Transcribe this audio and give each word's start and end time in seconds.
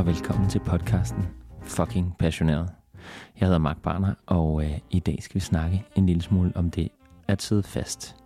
og 0.00 0.06
velkommen 0.06 0.50
til 0.50 0.58
podcasten 0.58 1.26
Fucking 1.62 2.16
Passioneret. 2.18 2.68
Jeg 3.40 3.46
hedder 3.46 3.58
Mark 3.58 3.82
Barner, 3.82 4.14
og 4.26 4.64
øh, 4.64 4.78
i 4.90 4.98
dag 4.98 5.18
skal 5.22 5.34
vi 5.34 5.40
snakke 5.40 5.84
en 5.96 6.06
lille 6.06 6.22
smule 6.22 6.52
om 6.54 6.70
det 6.70 6.88
at 7.28 7.42
sidde 7.42 7.62
fast. 7.62 8.16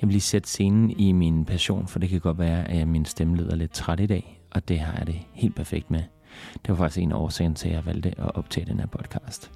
Jeg 0.00 0.08
vil 0.08 0.12
lige 0.12 0.20
sætte 0.20 0.48
scenen 0.48 0.90
i 0.90 1.12
min 1.12 1.44
passion, 1.44 1.86
for 1.86 1.98
det 1.98 2.08
kan 2.08 2.20
godt 2.20 2.38
være, 2.38 2.70
at 2.70 2.88
min 2.88 3.04
stemme 3.04 3.36
lyder 3.36 3.56
lidt 3.56 3.72
træt 3.72 4.00
i 4.00 4.06
dag, 4.06 4.42
og 4.50 4.68
det 4.68 4.80
har 4.80 4.98
jeg 4.98 5.06
det 5.06 5.18
helt 5.32 5.56
perfekt 5.56 5.90
med. 5.90 6.02
Det 6.54 6.68
var 6.68 6.74
faktisk 6.74 7.02
en 7.02 7.12
af 7.12 7.16
årsagen 7.16 7.54
til, 7.54 7.68
at 7.68 7.74
jeg 7.74 7.86
valgte 7.86 8.20
at 8.20 8.36
optage 8.36 8.66
den 8.66 8.80
her 8.80 8.86
podcast. 8.86 9.50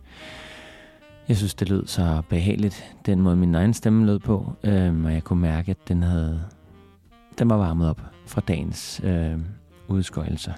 Jeg 1.29 1.36
synes, 1.36 1.54
det 1.54 1.68
lød 1.68 1.86
så 1.86 2.23
behageligt, 2.29 2.96
den 3.07 3.20
måde 3.20 3.36
min 3.36 3.54
egen 3.54 3.75
stemme 3.75 4.07
lød 4.07 4.18
på, 4.18 4.52
øh, 4.64 5.04
og 5.04 5.12
jeg 5.12 5.25
kunne 5.25 5.40
mærke, 5.40 5.70
at 5.70 5.89
den 5.89 6.03
havde 6.03 6.45
den 7.39 7.50
var 7.50 7.57
varmet 7.57 7.90
op 7.90 8.00
fra 8.26 8.40
dagens 8.40 9.00
øh, 9.04 9.39
udskøjelser. 9.89 10.53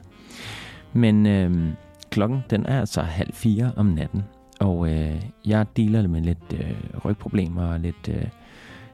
Men 0.95 1.27
øh, 1.27 1.73
klokken 2.11 2.45
den 2.51 2.67
er 2.67 2.81
altså 2.81 3.03
halv 3.03 3.33
fire 3.33 3.73
om 3.77 3.87
natten, 3.87 4.25
og 4.61 4.91
øh, 4.91 5.23
jeg 5.47 5.67
dealer 5.77 6.09
med 6.09 6.21
lidt 6.21 6.53
øh, 6.53 6.75
rygproblemer 7.05 7.67
og 7.67 7.81
lidt 7.81 8.09
øh, 8.09 8.25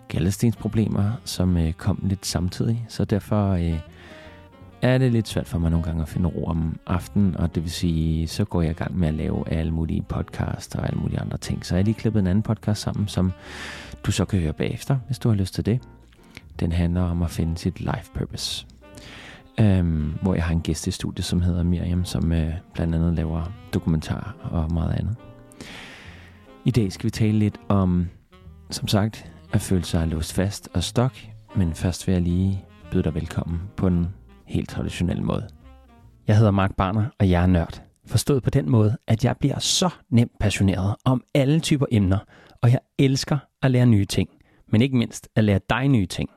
gallestensproblemer, 0.08 1.12
som 1.24 1.56
øh, 1.56 1.72
kom 1.72 2.00
lidt 2.02 2.26
samtidig. 2.26 2.84
Så 2.88 3.04
derfor 3.04 3.50
øh, 3.50 3.78
er 4.82 4.98
det 4.98 5.12
lidt 5.12 5.28
svært 5.28 5.48
for 5.48 5.58
mig 5.58 5.70
nogle 5.70 5.84
gange 5.84 6.02
at 6.02 6.08
finde 6.08 6.28
ro 6.28 6.44
om 6.44 6.78
aftenen, 6.86 7.36
og 7.36 7.54
det 7.54 7.62
vil 7.62 7.70
sige, 7.70 8.28
så 8.28 8.44
går 8.44 8.62
jeg 8.62 8.70
i 8.70 8.74
gang 8.74 8.98
med 8.98 9.08
at 9.08 9.14
lave 9.14 9.48
alle 9.48 9.72
mulige 9.72 10.02
podcasts 10.02 10.74
og 10.74 10.86
alle 10.86 11.00
mulige 11.00 11.20
andre 11.20 11.38
ting. 11.38 11.66
Så 11.66 11.74
jeg 11.74 11.80
har 11.80 11.84
lige 11.84 11.94
klippet 11.94 12.20
en 12.20 12.26
anden 12.26 12.42
podcast 12.42 12.82
sammen, 12.82 13.08
som 13.08 13.32
du 14.06 14.12
så 14.12 14.24
kan 14.24 14.40
høre 14.40 14.52
bagefter, 14.52 14.98
hvis 15.06 15.18
du 15.18 15.28
har 15.28 15.36
lyst 15.36 15.54
til 15.54 15.66
det. 15.66 15.80
Den 16.60 16.72
handler 16.72 17.02
om 17.02 17.22
at 17.22 17.30
finde 17.30 17.58
sit 17.58 17.80
life 17.80 18.10
purpose. 18.14 18.66
Øhm, 19.60 20.14
hvor 20.22 20.34
jeg 20.34 20.44
har 20.44 20.52
en 20.52 20.60
gæst 20.60 20.86
i 20.86 20.90
studiet, 20.90 21.24
som 21.24 21.40
hedder 21.40 21.62
Miriam, 21.62 22.04
som 22.04 22.32
øh, 22.32 22.52
blandt 22.74 22.94
andet 22.94 23.14
laver 23.14 23.52
dokumentar 23.74 24.36
og 24.42 24.72
meget 24.72 24.92
andet. 24.98 25.16
I 26.64 26.70
dag 26.70 26.92
skal 26.92 27.04
vi 27.04 27.10
tale 27.10 27.38
lidt 27.38 27.60
om, 27.68 28.08
som 28.70 28.88
sagt, 28.88 29.32
at 29.52 29.60
føle 29.60 29.84
sig 29.84 30.08
låst 30.08 30.32
fast 30.32 30.68
og 30.74 30.82
stok, 30.82 31.12
men 31.56 31.74
først 31.74 32.06
vil 32.06 32.12
jeg 32.12 32.22
lige 32.22 32.64
byde 32.90 33.02
dig 33.02 33.14
velkommen 33.14 33.60
på 33.76 33.86
en 33.86 34.08
helt 34.46 34.68
traditionel 34.68 35.22
måde. 35.22 35.48
Jeg 36.26 36.36
hedder 36.36 36.50
Mark 36.50 36.76
Barner, 36.76 37.04
og 37.18 37.30
jeg 37.30 37.42
er 37.42 37.46
nørd. 37.46 37.82
Forstået 38.06 38.42
på 38.42 38.50
den 38.50 38.70
måde, 38.70 38.96
at 39.06 39.24
jeg 39.24 39.36
bliver 39.40 39.58
så 39.58 39.88
nemt 40.10 40.32
passioneret 40.40 40.94
om 41.04 41.22
alle 41.34 41.60
typer 41.60 41.86
emner, 41.92 42.18
og 42.62 42.70
jeg 42.70 42.80
elsker 42.98 43.38
at 43.62 43.70
lære 43.70 43.86
nye 43.86 44.04
ting, 44.04 44.28
men 44.68 44.82
ikke 44.82 44.96
mindst 44.96 45.28
at 45.36 45.44
lære 45.44 45.60
dig 45.70 45.88
nye 45.88 46.06
ting. 46.06 46.30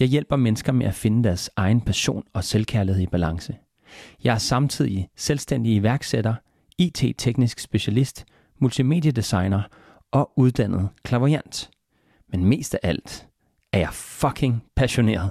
Jeg 0.00 0.08
hjælper 0.08 0.36
mennesker 0.36 0.72
med 0.72 0.86
at 0.86 0.94
finde 0.94 1.24
deres 1.24 1.50
egen 1.56 1.80
passion 1.80 2.24
og 2.32 2.44
selvkærlighed 2.44 3.02
i 3.02 3.06
balance. 3.06 3.56
Jeg 4.24 4.34
er 4.34 4.38
samtidig 4.38 5.08
selvstændig 5.16 5.74
iværksætter, 5.74 6.34
IT-teknisk 6.78 7.58
specialist, 7.58 8.24
multimediedesigner 8.58 9.62
og 10.12 10.32
uddannet 10.36 10.88
klaverjant. 11.04 11.70
Men 12.28 12.44
mest 12.44 12.74
af 12.74 12.78
alt 12.82 13.28
er 13.72 13.78
jeg 13.78 13.92
fucking 13.92 14.62
passioneret. 14.76 15.30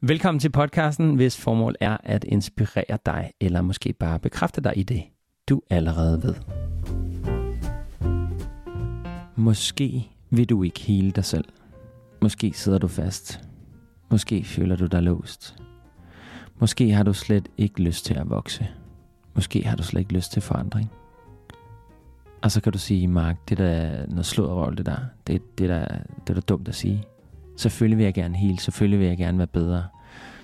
Velkommen 0.00 0.40
til 0.40 0.50
podcasten, 0.50 1.14
hvis 1.14 1.40
formål 1.40 1.74
er 1.80 1.96
at 2.02 2.24
inspirere 2.24 2.98
dig, 3.06 3.32
eller 3.40 3.62
måske 3.62 3.92
bare 3.92 4.18
bekræfte 4.18 4.60
dig 4.60 4.72
i 4.76 4.82
det, 4.82 5.02
du 5.48 5.62
allerede 5.70 6.22
ved. 6.22 6.34
Måske 9.36 10.10
vil 10.30 10.50
du 10.50 10.62
ikke 10.62 10.80
hele 10.80 11.10
dig 11.10 11.24
selv. 11.24 11.44
Måske 12.26 12.52
sidder 12.54 12.78
du 12.78 12.88
fast. 12.88 13.40
Måske 14.10 14.44
føler 14.44 14.76
du 14.76 14.86
dig 14.86 15.02
låst. 15.02 15.56
Måske 16.58 16.92
har 16.92 17.02
du 17.02 17.12
slet 17.12 17.48
ikke 17.58 17.82
lyst 17.82 18.04
til 18.04 18.14
at 18.14 18.30
vokse. 18.30 18.68
Måske 19.34 19.64
har 19.64 19.76
du 19.76 19.82
slet 19.82 20.00
ikke 20.00 20.12
lyst 20.12 20.32
til 20.32 20.42
forandring. 20.42 20.90
Og 22.42 22.50
så 22.50 22.60
kan 22.60 22.72
du 22.72 22.78
sige, 22.78 23.08
Mark, 23.08 23.48
det 23.48 23.58
der 23.58 23.64
er 23.64 24.06
noget 24.06 24.26
slået 24.26 24.78
det 24.78 24.86
der. 24.86 24.96
Det, 25.26 25.58
det, 25.58 25.68
der, 25.68 25.88
det 26.26 26.30
er 26.30 26.34
da 26.34 26.40
dumt 26.40 26.68
at 26.68 26.74
sige. 26.74 27.04
Selvfølgelig 27.56 27.98
vil 27.98 28.04
jeg 28.04 28.14
gerne 28.14 28.36
hele. 28.36 28.60
Selvfølgelig 28.60 29.00
vil 29.00 29.08
jeg 29.08 29.16
gerne 29.16 29.38
være 29.38 29.46
bedre. 29.46 29.84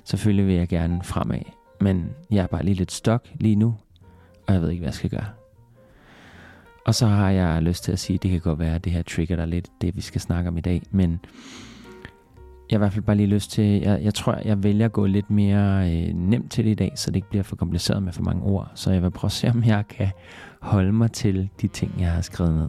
Selvfølgelig 0.05 0.47
vil 0.47 0.55
jeg 0.55 0.69
gerne 0.69 1.03
fremad. 1.03 1.43
Men 1.81 2.11
jeg 2.31 2.43
er 2.43 2.47
bare 2.47 2.65
lige 2.65 2.75
lidt 2.75 2.93
stok 2.93 3.29
lige 3.35 3.57
nu. 3.57 3.75
Og 4.47 4.55
jeg 4.55 4.63
ved 4.63 4.71
ikke, 4.71 4.81
hvad 4.81 4.89
jeg 4.89 4.95
skal 4.95 5.11
gøre. 5.11 5.27
Og 6.85 6.95
så 6.95 7.07
har 7.07 7.31
jeg 7.31 7.63
lyst 7.63 7.85
til 7.85 7.93
at 7.93 7.99
sige, 7.99 8.15
at 8.15 8.23
det 8.23 8.31
kan 8.31 8.41
godt 8.41 8.59
være, 8.59 8.75
at 8.75 8.85
det 8.85 8.93
her 8.93 9.03
trigger 9.03 9.37
dig 9.37 9.49
lidt, 9.49 9.69
det 9.81 9.97
vi 9.97 10.01
skal 10.01 10.21
snakke 10.21 10.49
om 10.49 10.59
i 10.59 10.61
dag. 10.61 10.83
Men 10.91 11.21
jeg 12.73 12.79
har 12.79 12.85
i 12.85 12.85
hvert 12.85 12.93
fald 12.93 13.05
bare 13.05 13.17
lige 13.17 13.27
lyst 13.27 13.51
til, 13.51 13.65
jeg, 13.65 14.03
jeg 14.03 14.15
tror, 14.15 14.39
jeg 14.45 14.63
vælger 14.63 14.85
at 14.85 14.93
gå 14.93 15.07
lidt 15.07 15.31
mere 15.31 15.93
øh, 15.93 16.15
nemt 16.15 16.51
til 16.51 16.65
det 16.65 16.71
i 16.71 16.75
dag, 16.75 16.93
så 16.97 17.11
det 17.11 17.17
ikke 17.17 17.29
bliver 17.29 17.43
for 17.43 17.57
kompliceret 17.57 18.03
med 18.03 18.13
for 18.13 18.23
mange 18.23 18.43
ord. 18.43 18.73
Så 18.75 18.91
jeg 18.91 19.03
vil 19.03 19.11
prøve 19.11 19.29
at 19.29 19.33
se, 19.33 19.49
om 19.49 19.65
jeg 19.65 19.85
kan 19.89 20.09
holde 20.61 20.93
mig 20.93 21.13
til 21.13 21.49
de 21.61 21.69
ting, 21.69 21.95
jeg 21.99 22.13
har 22.13 22.21
skrevet 22.21 22.55
ned. 22.55 22.69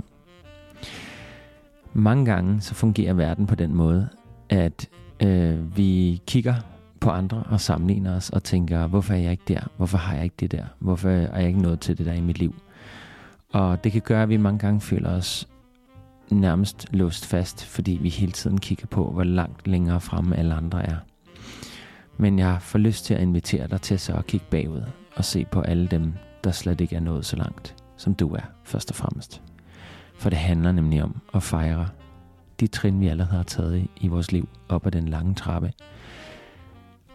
Mange 1.94 2.26
gange 2.26 2.62
så 2.62 2.74
fungerer 2.74 3.14
verden 3.14 3.48
på 3.48 3.56
den 3.56 3.76
måde, 3.76 4.10
at 4.50 4.90
øh, 5.20 5.78
vi 5.78 6.22
kigger 6.28 6.56
på 7.00 7.10
andre 7.10 7.44
og 7.50 7.62
sammenligner 7.62 8.16
os 8.16 8.30
og 8.30 8.44
tænker, 8.44 8.88
hvorfor 8.88 9.14
er 9.14 9.18
jeg 9.18 9.32
ikke 9.32 9.44
der? 9.48 9.62
Hvorfor 9.78 9.98
har 9.98 10.16
jeg 10.16 10.24
ikke 10.24 10.36
det 10.40 10.52
der? 10.52 10.64
Hvorfor 10.80 11.10
er 11.10 11.40
jeg 11.40 11.48
ikke 11.48 11.62
nået 11.62 11.80
til 11.80 11.98
det 11.98 12.06
der 12.06 12.14
i 12.14 12.22
mit 12.22 12.40
liv? 12.40 12.56
Og 13.54 13.84
det 13.84 13.92
kan 13.92 14.02
gøre, 14.02 14.24
at 14.24 14.30
vi 14.30 14.38
mange 14.38 14.60
gange 14.60 14.82
føler 14.82 15.10
os 15.10 15.48
nærmest 16.32 16.88
låst 16.92 17.26
fast, 17.26 17.66
fordi 17.66 18.00
vi 18.02 18.10
hele 18.10 18.32
tiden 18.32 18.60
kigger 18.60 18.88
på, 18.88 19.12
hvor 19.12 19.24
langt 19.24 19.68
længere 19.68 20.02
fremme 20.02 20.36
alle 20.36 20.54
andre 20.54 20.86
er. 20.86 20.98
Men 22.18 22.40
jeg 22.40 22.58
får 22.62 22.80
lyst 22.80 23.06
til 23.06 23.14
at 23.14 23.22
invitere 23.22 23.68
dig 23.68 23.82
til 23.82 24.00
så 24.00 24.14
at 24.14 24.28
kigge 24.28 24.46
bagud 24.50 24.84
og 25.16 25.26
se 25.26 25.46
på 25.52 25.62
alle 25.62 25.88
dem, 25.88 26.14
der 26.44 26.52
slet 26.52 26.82
ikke 26.82 26.96
er 26.96 27.00
nået 27.00 27.26
så 27.26 27.36
langt, 27.36 27.76
som 27.98 28.16
du 28.16 28.34
er, 28.34 28.42
først 28.64 28.90
og 28.90 28.96
fremmest. 28.96 29.42
For 30.16 30.30
det 30.30 30.40
handler 30.40 30.72
nemlig 30.72 31.04
om 31.04 31.22
at 31.34 31.44
fejre 31.44 31.88
de 32.60 32.68
trin, 32.68 33.00
vi 33.00 33.08
allerede 33.08 33.36
har 33.36 33.44
taget 33.44 33.88
i 33.98 34.08
vores 34.08 34.32
liv 34.32 34.50
op 34.70 34.86
ad 34.86 34.92
den 34.92 35.08
lange 35.08 35.36
trappe. 35.36 35.74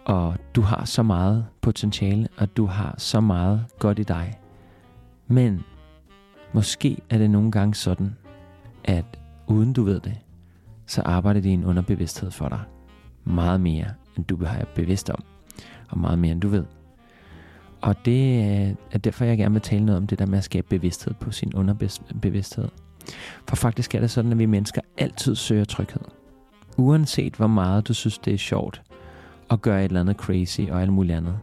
Og 0.04 0.36
du 0.54 0.60
har 0.60 0.84
så 0.84 1.02
meget 1.02 1.46
potentiale, 1.60 2.28
og 2.36 2.56
du 2.56 2.66
har 2.66 2.94
så 2.98 3.20
meget 3.20 3.64
godt 3.78 3.98
i 3.98 4.02
dig. 4.02 4.38
Men 5.26 5.64
måske 6.52 6.98
er 7.10 7.18
det 7.18 7.30
nogle 7.30 7.50
gange 7.50 7.74
sådan, 7.74 8.16
at 8.88 9.04
uden 9.46 9.72
du 9.72 9.82
ved 9.82 10.00
det, 10.00 10.18
så 10.86 11.02
arbejder 11.02 11.40
din 11.40 11.64
underbevidsthed 11.64 12.30
for 12.30 12.48
dig 12.48 12.60
meget 13.24 13.60
mere, 13.60 13.86
end 14.16 14.24
du 14.24 14.44
har 14.44 14.64
bevidst 14.74 15.10
om, 15.10 15.24
og 15.88 15.98
meget 15.98 16.18
mere, 16.18 16.32
end 16.32 16.40
du 16.40 16.48
ved. 16.48 16.64
Og 17.80 18.04
det 18.04 18.44
øh, 18.44 18.74
er 18.92 18.98
derfor, 18.98 19.24
jeg 19.24 19.38
gerne 19.38 19.52
vil 19.52 19.62
tale 19.62 19.84
noget 19.84 19.96
om 19.96 20.06
det 20.06 20.18
der 20.18 20.26
med 20.26 20.38
at 20.38 20.44
skabe 20.44 20.66
bevidsthed 20.70 21.14
på 21.20 21.30
sin 21.30 21.54
underbevidsthed. 21.54 22.68
For 23.48 23.56
faktisk 23.56 23.94
er 23.94 24.00
det 24.00 24.10
sådan, 24.10 24.32
at 24.32 24.38
vi 24.38 24.46
mennesker 24.46 24.80
altid 24.98 25.34
søger 25.34 25.64
tryghed. 25.64 26.02
Uanset 26.76 27.34
hvor 27.34 27.46
meget 27.46 27.88
du 27.88 27.94
synes, 27.94 28.18
det 28.18 28.34
er 28.34 28.38
sjovt 28.38 28.82
at 29.50 29.62
gøre 29.62 29.84
et 29.84 29.84
eller 29.84 30.00
andet 30.00 30.16
crazy 30.16 30.60
og 30.60 30.82
alt 30.82 30.92
muligt 30.92 31.16
andet. 31.16 31.38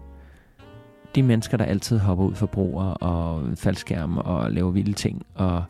De 1.16 1.24
mennesker, 1.24 1.58
der 1.58 1.66
altid 1.66 2.00
hopper 2.00 2.26
ud 2.26 2.36
for 2.36 2.46
broer 2.46 2.86
og 2.86 3.58
faldskærm 3.58 4.18
og 4.18 4.52
laver 4.52 4.72
vilde 4.72 4.94
ting 4.94 5.26
og 5.36 5.64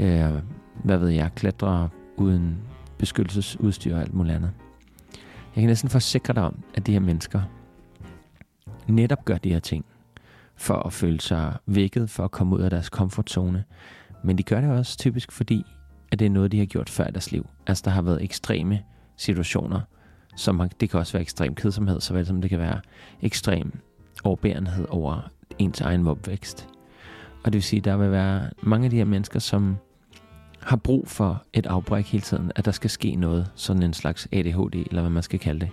øh, 0.00 0.42
hvad 0.84 0.98
ved 0.98 1.08
jeg, 1.08 1.30
klatre 1.34 1.88
uden 2.16 2.58
beskyttelsesudstyr 2.98 3.94
og 3.94 4.00
alt 4.00 4.14
muligt 4.14 4.36
andet. 4.36 4.50
Jeg 5.56 5.62
kan 5.62 5.68
næsten 5.68 5.90
forsikre 5.90 6.34
dig 6.34 6.42
om, 6.42 6.58
at 6.74 6.86
de 6.86 6.92
her 6.92 7.00
mennesker 7.00 7.42
netop 8.86 9.24
gør 9.24 9.38
de 9.38 9.52
her 9.52 9.58
ting 9.58 9.84
for 10.56 10.74
at 10.74 10.92
føle 10.92 11.20
sig 11.20 11.56
vækket, 11.66 12.10
for 12.10 12.24
at 12.24 12.30
komme 12.30 12.56
ud 12.56 12.60
af 12.60 12.70
deres 12.70 12.88
komfortzone. 12.88 13.64
Men 14.22 14.38
de 14.38 14.42
gør 14.42 14.60
det 14.60 14.70
også 14.70 14.98
typisk 14.98 15.32
fordi, 15.32 15.64
at 16.12 16.18
det 16.18 16.26
er 16.26 16.30
noget, 16.30 16.52
de 16.52 16.58
har 16.58 16.66
gjort 16.66 16.90
før 16.90 17.06
i 17.06 17.10
deres 17.10 17.32
liv. 17.32 17.46
Altså 17.66 17.82
der 17.84 17.90
har 17.90 18.02
været 18.02 18.22
ekstreme 18.22 18.82
situationer, 19.16 19.80
som 20.36 20.70
det 20.80 20.90
kan 20.90 21.00
også 21.00 21.12
være 21.12 21.22
ekstrem 21.22 21.54
kedsomhed, 21.54 22.00
såvel 22.00 22.26
som 22.26 22.40
det 22.40 22.50
kan 22.50 22.58
være 22.58 22.80
ekstrem 23.22 23.72
overbærenhed 24.24 24.86
over 24.90 25.30
ens 25.58 25.80
egen 25.80 26.06
opvækst. 26.06 26.68
Og 27.44 27.52
det 27.52 27.54
vil 27.54 27.62
sige, 27.62 27.78
at 27.78 27.84
der 27.84 27.96
vil 27.96 28.10
være 28.10 28.50
mange 28.62 28.84
af 28.84 28.90
de 28.90 28.96
her 28.96 29.04
mennesker, 29.04 29.38
som 29.38 29.76
har 30.60 30.76
brug 30.76 31.08
for 31.08 31.42
et 31.52 31.66
afbræk 31.66 32.06
hele 32.06 32.22
tiden, 32.22 32.52
at 32.56 32.64
der 32.64 32.70
skal 32.70 32.90
ske 32.90 33.14
noget, 33.14 33.50
sådan 33.54 33.82
en 33.82 33.92
slags 33.92 34.28
ADHD, 34.32 34.74
eller 34.74 35.00
hvad 35.00 35.10
man 35.10 35.22
skal 35.22 35.38
kalde 35.38 35.60
det. 35.60 35.68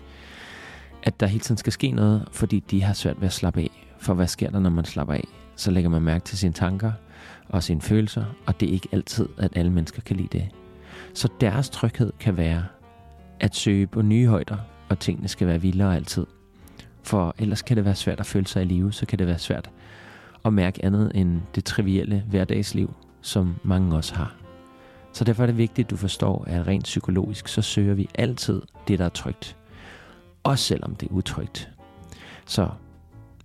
At 1.04 1.20
der 1.20 1.28
hele 1.28 1.40
tiden 1.40 1.58
skal 1.58 1.74
ske 1.74 1.92
noget, 1.92 2.28
fordi 2.32 2.60
de 2.60 2.84
har 2.84 2.94
svært 2.94 3.22
ved 3.22 3.28
at 3.28 3.34
slappe 3.34 3.62
af. 3.62 3.88
For 4.00 4.14
hvad 4.14 4.28
sker 4.28 4.50
der, 4.50 4.60
når 4.60 4.70
man 4.70 4.86
slapper 4.86 5.14
af? 5.14 5.28
Så 5.56 5.72
lægger 5.72 5.90
man 5.90 6.02
mærke 6.02 6.26
til 6.26 6.38
sine 6.38 6.54
tanker 6.54 6.92
og 7.50 7.64
sine 7.64 7.82
følelser, 7.82 8.26
og 8.46 8.60
det 8.60 8.70
er 8.70 8.74
ikke 8.74 8.90
altid, 8.92 9.30
at 9.38 9.58
alle 9.58 9.72
mennesker 9.72 10.02
kan 10.02 10.16
lide 10.16 10.38
det. 10.38 10.50
Så 11.14 11.30
deres 11.42 11.70
tryghed 11.70 12.14
kan 12.20 12.38
være 12.38 12.64
at 13.40 13.56
søge 13.56 13.88
på 13.88 14.02
nye 14.02 14.28
højder, 14.28 14.58
og 14.90 15.00
tingene 15.00 15.28
skal 15.28 15.48
være 15.48 15.62
vildere 15.62 15.96
altid. 15.96 16.26
For 17.04 17.36
ellers 17.38 17.62
kan 17.62 17.78
det 17.78 17.86
være 17.86 17.96
svært 17.96 18.20
at 18.20 18.26
føle 18.26 18.48
sig 18.48 18.62
i 18.62 18.66
live, 18.66 18.94
så 18.94 19.06
kan 19.06 19.20
det 19.20 19.28
være 19.28 19.40
svært 19.40 19.70
at 20.46 20.54
mærke 20.54 20.86
andet 20.86 21.12
end 21.16 21.42
det 21.56 21.66
trivielle 21.66 22.24
hverdagsliv, 22.30 22.94
som 23.22 23.56
mange 23.64 23.96
også 23.96 24.16
har. 24.16 24.45
Så 25.16 25.24
derfor 25.24 25.44
er 25.44 25.48
det 25.48 25.58
vigtigt, 25.58 25.86
at 25.86 25.90
du 25.90 25.96
forstår, 25.96 26.44
at 26.48 26.68
rent 26.68 26.84
psykologisk, 26.84 27.48
så 27.48 27.62
søger 27.62 27.94
vi 27.94 28.10
altid 28.16 28.62
det, 28.88 29.00
der 29.00 29.06
er 29.06 29.10
trygt. 29.10 29.58
Også 30.44 30.64
selvom 30.64 30.96
det 30.96 31.10
er 31.10 31.14
utrygt. 31.14 31.72
Så 32.46 32.70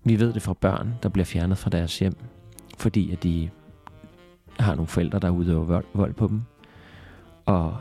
Vi 0.05 0.21
ved 0.21 0.33
det 0.33 0.43
fra 0.43 0.53
børn, 0.53 0.95
der 1.03 1.09
bliver 1.09 1.25
fjernet 1.25 1.59
fra 1.59 1.71
deres 1.71 1.99
hjem, 1.99 2.17
fordi 2.79 3.13
at 3.13 3.23
de 3.23 3.51
har 4.59 4.75
nogle 4.75 4.87
forældre, 4.87 5.19
der 5.19 5.31
udøver 5.31 5.65
vold, 5.65 5.85
vold 5.95 6.15
på 6.15 6.27
dem. 6.27 6.43
Og 7.47 7.77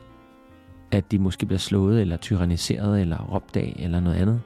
at 0.92 1.12
de 1.12 1.19
måske 1.19 1.45
bliver 1.45 1.59
slået, 1.59 2.01
eller 2.01 2.18
tyranniseret, 2.18 3.01
eller 3.01 3.18
råbt 3.18 3.57
af, 3.57 3.75
eller 3.80 4.00
noget 4.00 4.18
andet. 4.18 4.42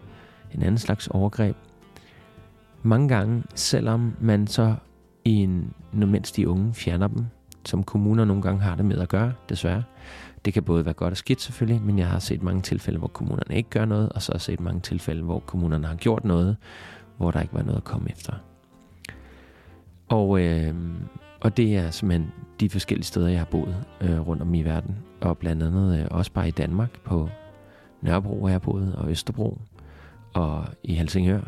En 0.54 0.62
anden 0.62 0.78
slags 0.78 1.08
overgreb. 1.08 1.56
Mange 2.84 3.08
gange, 3.08 3.44
selvom 3.56 4.16
man 4.20 4.48
så 4.48 4.76
i 5.26 5.32
en, 5.32 5.74
mens 5.92 6.32
de 6.32 6.50
unge 6.50 6.74
fjerner 6.74 7.08
dem, 7.08 7.26
som 7.66 7.84
kommuner 7.84 8.26
nogle 8.26 8.42
gange 8.42 8.62
har 8.62 8.76
det 8.76 8.86
med 8.86 8.98
at 8.98 9.10
gøre, 9.10 9.34
desværre. 9.50 9.84
Det 10.46 10.54
kan 10.54 10.64
både 10.64 10.86
være 10.86 10.94
godt 10.94 11.12
og 11.12 11.18
skidt 11.18 11.42
selvfølgelig, 11.42 11.82
men 11.82 12.00
jeg 12.00 12.08
har 12.08 12.20
set 12.20 12.44
mange 12.44 12.62
tilfælde, 12.62 13.00
hvor 13.00 13.08
kommunerne 13.08 13.56
ikke 13.56 13.70
gør 13.70 13.86
noget, 13.86 14.10
og 14.10 14.22
så 14.22 14.32
har 14.32 14.36
jeg 14.36 14.42
set 14.42 14.60
mange 14.60 14.82
tilfælde, 14.82 15.24
hvor 15.24 15.40
kommunerne 15.40 15.88
har 15.88 15.96
gjort 15.96 16.26
noget, 16.26 16.58
hvor 17.18 17.32
der 17.32 17.42
ikke 17.42 17.54
var 17.54 17.64
noget 17.64 17.78
at 17.78 17.84
komme 17.84 18.12
efter. 18.12 18.34
Og, 20.08 20.42
øh, 20.42 20.76
og 21.42 21.58
det 21.58 21.78
er 21.78 21.92
simpelthen 21.92 22.32
de 22.60 22.70
forskellige 22.70 23.06
steder, 23.06 23.28
jeg 23.28 23.40
har 23.40 23.46
boet 23.46 23.86
øh, 24.02 24.28
rundt 24.28 24.42
om 24.42 24.54
i 24.54 24.62
verden. 24.62 24.96
Og 25.22 25.38
blandt 25.38 25.64
andet 25.64 26.00
øh, 26.00 26.08
også 26.12 26.32
bare 26.32 26.48
i 26.48 26.52
Danmark, 26.52 27.00
på 27.04 27.30
Nørrebro, 28.02 28.38
hvor 28.38 28.48
jeg 28.48 28.54
har 28.54 28.60
boet, 28.60 28.96
og 28.96 29.10
Østerbro, 29.10 29.62
og 30.34 30.66
i 30.84 30.94
Helsingør, 30.94 31.42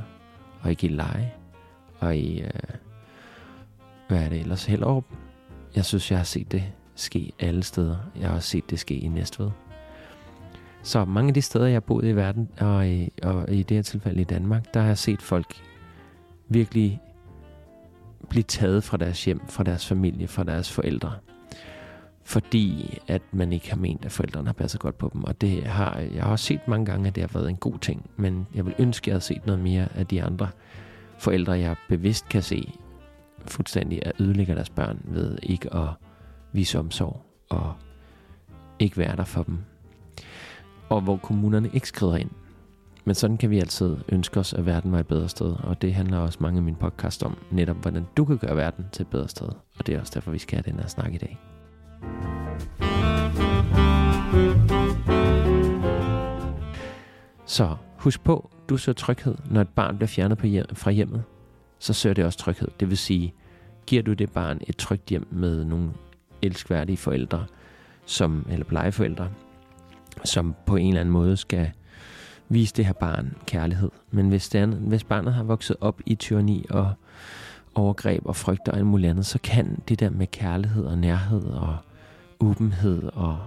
og 0.61 0.71
i 0.71 0.75
Gilleleje, 0.75 1.31
og 1.99 2.17
i, 2.17 2.41
øh, 2.41 2.49
hvad 4.07 4.23
er 4.23 4.29
det 4.29 4.39
ellers, 4.39 4.65
Hellerup. 4.65 5.05
Jeg 5.75 5.85
synes, 5.85 6.11
jeg 6.11 6.19
har 6.19 6.23
set 6.23 6.51
det 6.51 6.63
ske 6.95 7.31
alle 7.39 7.63
steder. 7.63 7.97
Jeg 8.19 8.27
har 8.27 8.35
også 8.35 8.49
set 8.49 8.69
det 8.69 8.79
ske 8.79 8.95
i 8.95 9.07
Næstved. 9.07 9.51
Så 10.83 11.05
mange 11.05 11.27
af 11.27 11.33
de 11.33 11.41
steder, 11.41 11.65
jeg 11.65 11.75
har 11.75 11.79
boet 11.79 12.05
i 12.05 12.15
verden, 12.15 12.49
og 12.59 12.87
i, 12.87 13.09
og 13.23 13.53
i 13.53 13.63
det 13.63 13.77
her 13.77 13.81
tilfælde 13.81 14.21
i 14.21 14.23
Danmark, 14.23 14.73
der 14.73 14.79
har 14.79 14.87
jeg 14.87 14.97
set 14.97 15.21
folk 15.21 15.55
virkelig 16.49 17.01
blive 18.29 18.43
taget 18.43 18.83
fra 18.83 18.97
deres 18.97 19.25
hjem, 19.25 19.47
fra 19.47 19.63
deres 19.63 19.87
familie, 19.87 20.27
fra 20.27 20.43
deres 20.43 20.71
forældre. 20.71 21.13
Fordi 22.23 22.97
at 23.07 23.21
man 23.31 23.53
ikke 23.53 23.69
har 23.69 23.77
ment, 23.77 24.05
at 24.05 24.11
forældrene 24.11 24.47
har 24.47 24.53
passet 24.53 24.81
godt 24.81 24.97
på 24.97 25.09
dem. 25.13 25.23
Og 25.23 25.41
det 25.41 25.63
har 25.63 25.99
jeg 25.99 26.23
har 26.23 26.31
også 26.31 26.45
set 26.45 26.67
mange 26.67 26.85
gange, 26.85 27.07
at 27.07 27.15
det 27.15 27.23
har 27.23 27.39
været 27.39 27.49
en 27.49 27.55
god 27.55 27.79
ting. 27.79 28.09
Men 28.17 28.47
jeg 28.55 28.65
vil 28.65 28.75
ønske, 28.79 29.03
at 29.03 29.07
jeg 29.07 29.13
havde 29.13 29.23
set 29.23 29.45
noget 29.45 29.61
mere 29.61 29.87
af 29.95 30.07
de 30.07 30.23
andre 30.23 30.47
forældre, 31.17 31.51
jeg 31.51 31.75
bevidst 31.89 32.29
kan 32.29 32.41
se 32.41 32.73
fuldstændig 33.49 34.05
at 34.05 34.11
ødelægge 34.19 34.55
deres 34.55 34.69
børn 34.69 35.01
ved 35.03 35.37
ikke 35.43 35.73
at 35.73 35.89
vise 36.53 36.79
omsorg 36.79 37.25
og 37.49 37.73
ikke 38.79 38.97
være 38.97 39.15
der 39.15 39.23
for 39.23 39.43
dem. 39.43 39.57
Og 40.89 41.01
hvor 41.01 41.17
kommunerne 41.17 41.69
ikke 41.73 41.87
skrider 41.87 42.15
ind. 42.15 42.29
Men 43.05 43.15
sådan 43.15 43.37
kan 43.37 43.49
vi 43.49 43.59
altid 43.59 43.97
ønske 44.09 44.39
os, 44.39 44.53
at 44.53 44.65
verden 44.65 44.91
var 44.91 44.99
et 44.99 45.07
bedre 45.07 45.29
sted. 45.29 45.55
Og 45.63 45.81
det 45.81 45.93
handler 45.93 46.17
også 46.17 46.37
mange 46.41 46.57
af 46.57 46.63
mine 46.63 46.77
podcast 46.77 47.23
om, 47.23 47.37
netop 47.51 47.77
hvordan 47.77 48.05
du 48.17 48.25
kan 48.25 48.37
gøre 48.37 48.55
verden 48.55 48.85
til 48.91 49.03
et 49.03 49.07
bedre 49.07 49.27
sted. 49.27 49.47
Og 49.79 49.87
det 49.87 49.95
er 49.95 49.99
også 49.99 50.11
derfor, 50.15 50.31
vi 50.31 50.37
skal 50.37 50.57
have 50.57 50.71
den 50.71 50.79
her 50.79 50.87
snak 50.87 51.13
i 51.13 51.17
dag. 51.17 51.39
Så 57.45 57.75
husk 57.97 58.23
på, 58.23 58.49
du 58.69 58.77
søger 58.77 58.93
tryghed, 58.93 59.35
når 59.51 59.61
et 59.61 59.69
barn 59.69 59.95
bliver 59.97 60.07
fjernet 60.07 60.37
på 60.37 60.47
hjem, 60.47 60.65
fra 60.73 60.91
hjemmet. 60.91 61.23
Så 61.79 61.93
søger 61.93 62.13
det 62.13 62.25
også 62.25 62.39
tryghed. 62.39 62.67
Det 62.79 62.89
vil 62.89 62.97
sige, 62.97 63.33
giver 63.87 64.03
du 64.03 64.13
det 64.13 64.31
barn 64.31 64.59
et 64.67 64.77
trygt 64.77 65.09
hjem 65.09 65.27
med 65.31 65.65
nogle 65.65 65.89
elskværdige 66.41 66.97
forældre, 66.97 67.45
som, 68.05 68.45
eller 68.49 68.65
plejeforældre, 68.65 69.29
som 70.23 70.55
på 70.65 70.75
en 70.75 70.87
eller 70.87 71.01
anden 71.01 71.13
måde 71.13 71.37
skal 71.37 71.71
vise 72.49 72.73
det 72.75 72.85
her 72.85 72.93
barn 72.93 73.37
kærlighed. 73.45 73.89
Men 74.11 74.29
hvis, 74.29 74.49
det 74.49 74.61
er, 74.61 74.65
hvis 74.65 75.03
barnet 75.03 75.33
har 75.33 75.43
vokset 75.43 75.77
op 75.81 76.01
i 76.05 76.15
tyranni 76.15 76.65
og 76.69 76.93
overgreb 77.75 78.25
og 78.25 78.35
frygt 78.35 78.67
og 78.67 78.77
alt 78.77 78.85
muligt 78.85 79.09
andet, 79.09 79.25
så 79.25 79.39
kan 79.43 79.79
det 79.87 79.99
der 79.99 80.09
med 80.09 80.27
kærlighed 80.27 80.85
og 80.85 80.97
nærhed 80.97 81.43
og 81.43 81.77
åbenhed 82.39 83.03
og 83.03 83.37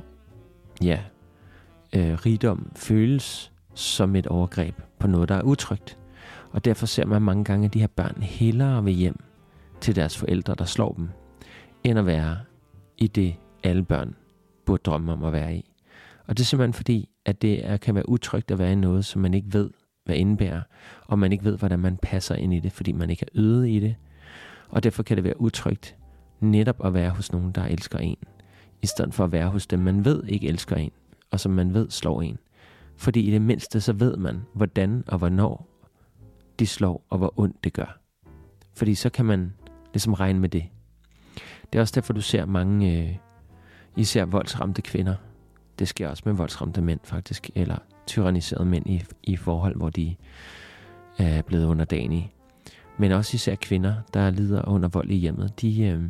ja, 0.82 1.00
øh, 1.92 2.14
rigdom 2.14 2.72
føles 2.76 3.52
som 3.74 4.16
et 4.16 4.26
overgreb 4.26 4.74
på 4.98 5.06
noget, 5.06 5.28
der 5.28 5.34
er 5.34 5.42
utrygt. 5.42 5.98
Og 6.50 6.64
derfor 6.64 6.86
ser 6.86 7.06
man 7.06 7.22
mange 7.22 7.44
gange, 7.44 7.66
at 7.66 7.74
de 7.74 7.80
her 7.80 7.86
børn 7.86 8.22
hellere 8.22 8.84
vil 8.84 8.94
hjem 8.94 9.20
til 9.80 9.96
deres 9.96 10.16
forældre, 10.16 10.54
der 10.54 10.64
slår 10.64 10.92
dem, 10.92 11.08
end 11.84 11.98
at 11.98 12.06
være 12.06 12.36
i 12.98 13.06
det, 13.06 13.34
alle 13.62 13.84
børn 13.84 14.14
burde 14.66 14.82
drømme 14.84 15.12
om 15.12 15.24
at 15.24 15.32
være 15.32 15.56
i. 15.56 15.70
Og 16.26 16.36
det 16.36 16.42
er 16.42 16.46
simpelthen 16.46 16.72
fordi, 16.72 17.08
at 17.24 17.42
det 17.42 17.66
er, 17.66 17.76
kan 17.76 17.94
være 17.94 18.08
utrygt 18.08 18.50
at 18.50 18.58
være 18.58 18.72
i 18.72 18.74
noget, 18.74 19.04
som 19.04 19.22
man 19.22 19.34
ikke 19.34 19.52
ved, 19.52 19.70
hvad 20.04 20.16
indebærer, 20.16 20.62
og 21.06 21.18
man 21.18 21.32
ikke 21.32 21.44
ved, 21.44 21.58
hvordan 21.58 21.78
man 21.78 21.98
passer 22.02 22.34
ind 22.34 22.54
i 22.54 22.60
det, 22.60 22.72
fordi 22.72 22.92
man 22.92 23.10
ikke 23.10 23.24
er 23.24 23.40
øvet 23.40 23.68
i 23.68 23.80
det. 23.80 23.96
Og 24.68 24.82
derfor 24.82 25.02
kan 25.02 25.16
det 25.16 25.24
være 25.24 25.40
utrygt 25.40 25.96
netop 26.40 26.86
at 26.86 26.94
være 26.94 27.10
hos 27.10 27.32
nogen, 27.32 27.52
der 27.52 27.64
elsker 27.64 27.98
en, 27.98 28.16
i 28.82 28.86
stedet 28.86 29.14
for 29.14 29.24
at 29.24 29.32
være 29.32 29.48
hos 29.48 29.66
dem, 29.66 29.80
man 29.80 30.04
ved 30.04 30.24
ikke 30.24 30.48
elsker 30.48 30.76
en, 30.76 30.90
og 31.30 31.40
som 31.40 31.52
man 31.52 31.74
ved 31.74 31.90
slår 31.90 32.22
en. 32.22 32.38
Fordi 32.96 33.20
i 33.20 33.30
det 33.30 33.42
mindste, 33.42 33.80
så 33.80 33.92
ved 33.92 34.16
man, 34.16 34.40
hvordan 34.54 35.04
og 35.06 35.18
hvornår 35.18 35.67
de 36.58 36.66
slår, 36.66 37.06
og 37.10 37.18
hvor 37.18 37.34
ondt 37.36 37.64
det 37.64 37.72
gør. 37.72 38.00
Fordi 38.76 38.94
så 38.94 39.10
kan 39.10 39.24
man 39.24 39.52
ligesom 39.92 40.12
regne 40.12 40.40
med 40.40 40.48
det. 40.48 40.64
Det 41.72 41.78
er 41.78 41.80
også 41.80 41.94
derfor, 41.94 42.12
du 42.12 42.20
ser 42.20 42.44
mange, 42.44 42.98
øh, 42.98 43.16
især 43.96 44.24
voldsramte 44.24 44.82
kvinder. 44.82 45.14
Det 45.78 45.88
sker 45.88 46.08
også 46.08 46.22
med 46.26 46.34
voldsramte 46.34 46.80
mænd 46.80 47.00
faktisk, 47.04 47.50
eller 47.54 47.78
tyranniserede 48.06 48.64
mænd 48.64 48.86
i, 48.86 49.04
i 49.22 49.36
forhold, 49.36 49.76
hvor 49.76 49.90
de 49.90 50.16
er 51.18 51.42
blevet 51.42 51.64
underdanige. 51.64 52.32
Men 52.98 53.12
også 53.12 53.34
især 53.34 53.54
kvinder, 53.54 53.94
der 54.14 54.30
lider 54.30 54.68
under 54.68 54.88
vold 54.88 55.10
i 55.10 55.16
hjemmet, 55.16 55.60
de 55.60 55.82
øh, 55.82 56.02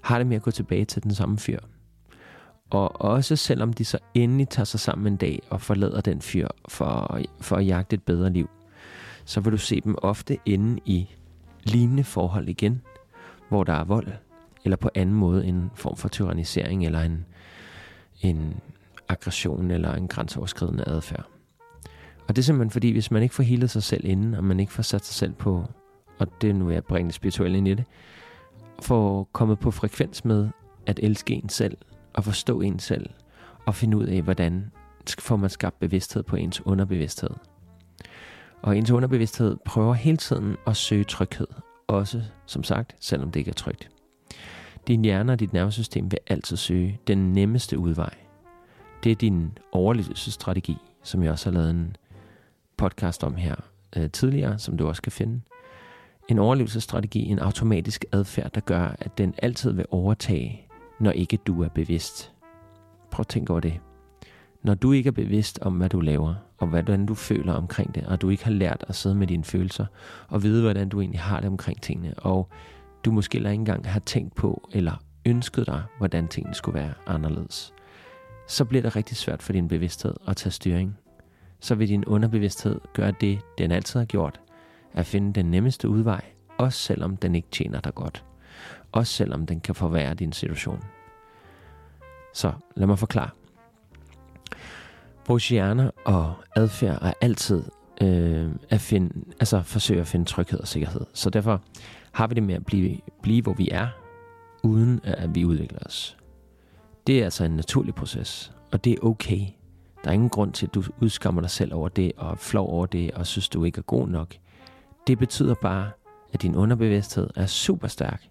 har 0.00 0.18
det 0.18 0.26
med 0.26 0.36
at 0.36 0.42
gå 0.42 0.50
tilbage 0.50 0.84
til 0.84 1.02
den 1.02 1.14
samme 1.14 1.38
fyr. 1.38 1.58
Og 2.70 3.00
også 3.00 3.36
selvom 3.36 3.72
de 3.72 3.84
så 3.84 3.98
endelig 4.14 4.48
tager 4.48 4.64
sig 4.64 4.80
sammen 4.80 5.12
en 5.12 5.16
dag 5.16 5.42
og 5.50 5.60
forlader 5.60 6.00
den 6.00 6.20
fyr 6.20 6.48
for, 6.68 7.20
for 7.40 7.56
at 7.56 7.66
jagte 7.66 7.94
et 7.94 8.02
bedre 8.02 8.30
liv, 8.30 8.50
så 9.26 9.40
vil 9.40 9.52
du 9.52 9.58
se 9.58 9.80
dem 9.80 9.94
ofte 10.02 10.38
inde 10.44 10.80
i 10.84 11.14
lignende 11.64 12.04
forhold 12.04 12.48
igen, 12.48 12.82
hvor 13.48 13.64
der 13.64 13.72
er 13.72 13.84
vold, 13.84 14.08
eller 14.64 14.76
på 14.76 14.90
anden 14.94 15.14
måde 15.14 15.46
en 15.46 15.70
form 15.74 15.96
for 15.96 16.08
tyrannisering, 16.08 16.86
eller 16.86 17.00
en, 17.00 17.24
en 18.22 18.54
aggression, 19.08 19.70
eller 19.70 19.94
en 19.94 20.08
grænseoverskridende 20.08 20.84
adfærd. 20.86 21.26
Og 22.28 22.36
det 22.36 22.38
er 22.38 22.44
simpelthen 22.44 22.70
fordi, 22.70 22.90
hvis 22.90 23.10
man 23.10 23.22
ikke 23.22 23.34
får 23.34 23.42
helet 23.42 23.70
sig 23.70 23.82
selv 23.82 24.04
inden, 24.04 24.34
og 24.34 24.44
man 24.44 24.60
ikke 24.60 24.72
får 24.72 24.82
sat 24.82 25.04
sig 25.04 25.14
selv 25.14 25.32
på, 25.32 25.64
og 26.18 26.28
det 26.40 26.50
er 26.50 26.54
nu 26.54 26.70
jeg 26.70 26.84
bringer 26.84 27.08
det 27.08 27.14
spirituelle 27.14 27.58
ind 27.58 27.68
i 27.68 27.74
det, 27.74 27.84
får 28.82 29.28
kommet 29.32 29.58
på 29.58 29.70
frekvens 29.70 30.24
med 30.24 30.48
at 30.86 31.00
elske 31.02 31.34
en 31.34 31.48
selv, 31.48 31.76
og 32.14 32.24
forstå 32.24 32.60
en 32.60 32.78
selv, 32.78 33.10
og 33.66 33.74
finde 33.74 33.96
ud 33.96 34.04
af, 34.04 34.22
hvordan 34.22 34.70
får 35.18 35.36
man 35.36 35.50
skabt 35.50 35.78
bevidsthed 35.78 36.22
på 36.22 36.36
ens 36.36 36.66
underbevidsthed. 36.66 37.30
Og 38.66 38.78
ens 38.78 38.90
underbevidsthed 38.90 39.56
prøver 39.64 39.94
hele 39.94 40.16
tiden 40.16 40.56
at 40.66 40.76
søge 40.76 41.04
tryghed, 41.04 41.46
også 41.86 42.22
som 42.46 42.62
sagt, 42.62 42.96
selvom 43.00 43.30
det 43.30 43.40
ikke 43.40 43.48
er 43.48 43.54
trygt. 43.54 43.90
Din 44.86 45.04
hjerne 45.04 45.32
og 45.32 45.40
dit 45.40 45.52
nervesystem 45.52 46.10
vil 46.10 46.18
altid 46.26 46.56
søge 46.56 47.00
den 47.06 47.32
nemmeste 47.32 47.78
udvej. 47.78 48.14
Det 49.04 49.12
er 49.12 49.16
din 49.16 49.58
overlevelsesstrategi, 49.72 50.76
som 51.02 51.22
jeg 51.22 51.32
også 51.32 51.50
har 51.50 51.54
lavet 51.58 51.70
en 51.70 51.96
podcast 52.76 53.24
om 53.24 53.34
her 53.34 53.54
øh, 53.96 54.10
tidligere, 54.10 54.58
som 54.58 54.76
du 54.76 54.88
også 54.88 55.02
kan 55.02 55.12
finde. 55.12 55.40
En 56.28 56.38
overlevelsesstrategi, 56.38 57.20
en 57.24 57.38
automatisk 57.38 58.04
adfærd, 58.12 58.50
der 58.54 58.60
gør, 58.60 58.96
at 58.98 59.18
den 59.18 59.34
altid 59.38 59.72
vil 59.72 59.86
overtage, 59.90 60.66
når 61.00 61.10
ikke 61.10 61.36
du 61.36 61.62
er 61.62 61.68
bevidst. 61.68 62.32
Prøv 63.10 63.20
at 63.20 63.28
tænke 63.28 63.50
over 63.50 63.60
det. 63.60 63.80
Når 64.66 64.74
du 64.74 64.92
ikke 64.92 65.08
er 65.08 65.12
bevidst 65.12 65.58
om, 65.62 65.74
hvad 65.74 65.88
du 65.88 66.00
laver, 66.00 66.34
og 66.58 66.66
hvordan 66.66 67.06
du 67.06 67.14
føler 67.14 67.52
omkring 67.52 67.94
det, 67.94 68.06
og 68.06 68.20
du 68.20 68.28
ikke 68.28 68.44
har 68.44 68.50
lært 68.50 68.84
at 68.88 68.94
sidde 68.94 69.14
med 69.14 69.26
dine 69.26 69.44
følelser, 69.44 69.86
og 70.28 70.42
vide, 70.42 70.62
hvordan 70.62 70.88
du 70.88 71.00
egentlig 71.00 71.20
har 71.20 71.40
det 71.40 71.46
omkring 71.48 71.82
tingene, 71.82 72.14
og 72.18 72.48
du 73.04 73.12
måske 73.12 73.38
ikke 73.38 73.50
engang 73.50 73.90
har 73.90 74.00
tænkt 74.00 74.34
på, 74.34 74.68
eller 74.72 75.02
ønsket 75.26 75.66
dig, 75.66 75.82
hvordan 75.98 76.28
tingene 76.28 76.54
skulle 76.54 76.80
være 76.80 76.92
anderledes, 77.06 77.72
så 78.48 78.64
bliver 78.64 78.82
det 78.82 78.96
rigtig 78.96 79.16
svært 79.16 79.42
for 79.42 79.52
din 79.52 79.68
bevidsthed 79.68 80.14
at 80.28 80.36
tage 80.36 80.52
styring. 80.52 80.96
Så 81.60 81.74
vil 81.74 81.88
din 81.88 82.04
underbevidsthed 82.04 82.80
gøre 82.94 83.12
det, 83.20 83.40
den 83.58 83.70
altid 83.70 84.00
har 84.00 84.06
gjort, 84.06 84.40
at 84.92 85.06
finde 85.06 85.32
den 85.32 85.46
nemmeste 85.46 85.88
udvej, 85.88 86.24
også 86.58 86.78
selvom 86.78 87.16
den 87.16 87.34
ikke 87.34 87.48
tjener 87.50 87.80
dig 87.80 87.94
godt. 87.94 88.24
Også 88.92 89.12
selvom 89.12 89.46
den 89.46 89.60
kan 89.60 89.74
forværre 89.74 90.14
din 90.14 90.32
situation. 90.32 90.80
Så 92.34 92.52
lad 92.76 92.86
mig 92.86 92.98
forklare. 92.98 93.30
Vores 95.28 95.48
hjerner 95.48 95.90
og 96.04 96.34
adfærd 96.56 96.98
er 97.02 97.12
altid 97.20 97.62
øh, 98.00 98.50
at 98.70 98.80
finde, 98.80 99.24
altså 99.40 99.62
forsøge 99.62 100.00
at 100.00 100.06
finde 100.06 100.24
tryghed 100.24 100.60
og 100.60 100.68
sikkerhed. 100.68 101.00
Så 101.14 101.30
derfor 101.30 101.62
har 102.12 102.26
vi 102.26 102.34
det 102.34 102.42
med 102.42 102.54
at 102.54 102.66
blive, 102.66 102.98
blive 103.22 103.42
hvor 103.42 103.52
vi 103.52 103.68
er, 103.72 103.88
uden 104.62 105.00
at 105.04 105.34
vi 105.34 105.44
udvikler 105.44 105.78
os. 105.86 106.16
Det 107.06 107.20
er 107.20 107.24
altså 107.24 107.44
en 107.44 107.50
naturlig 107.50 107.94
proces, 107.94 108.52
og 108.72 108.84
det 108.84 108.92
er 108.92 108.96
okay. 109.02 109.40
Der 110.04 110.10
er 110.10 110.14
ingen 110.14 110.28
grund 110.28 110.52
til, 110.52 110.66
at 110.66 110.74
du 110.74 110.82
udskammer 111.00 111.40
dig 111.40 111.50
selv 111.50 111.74
over 111.74 111.88
det, 111.88 112.12
og 112.16 112.38
flov 112.38 112.68
over 112.70 112.86
det, 112.86 113.10
og 113.10 113.26
synes, 113.26 113.48
du 113.48 113.64
ikke 113.64 113.78
er 113.78 113.82
god 113.82 114.08
nok. 114.08 114.34
Det 115.06 115.18
betyder 115.18 115.54
bare, 115.54 115.90
at 116.32 116.42
din 116.42 116.56
underbevidsthed 116.56 117.30
er 117.36 117.46
super 117.46 117.88
stærk. 117.88 118.22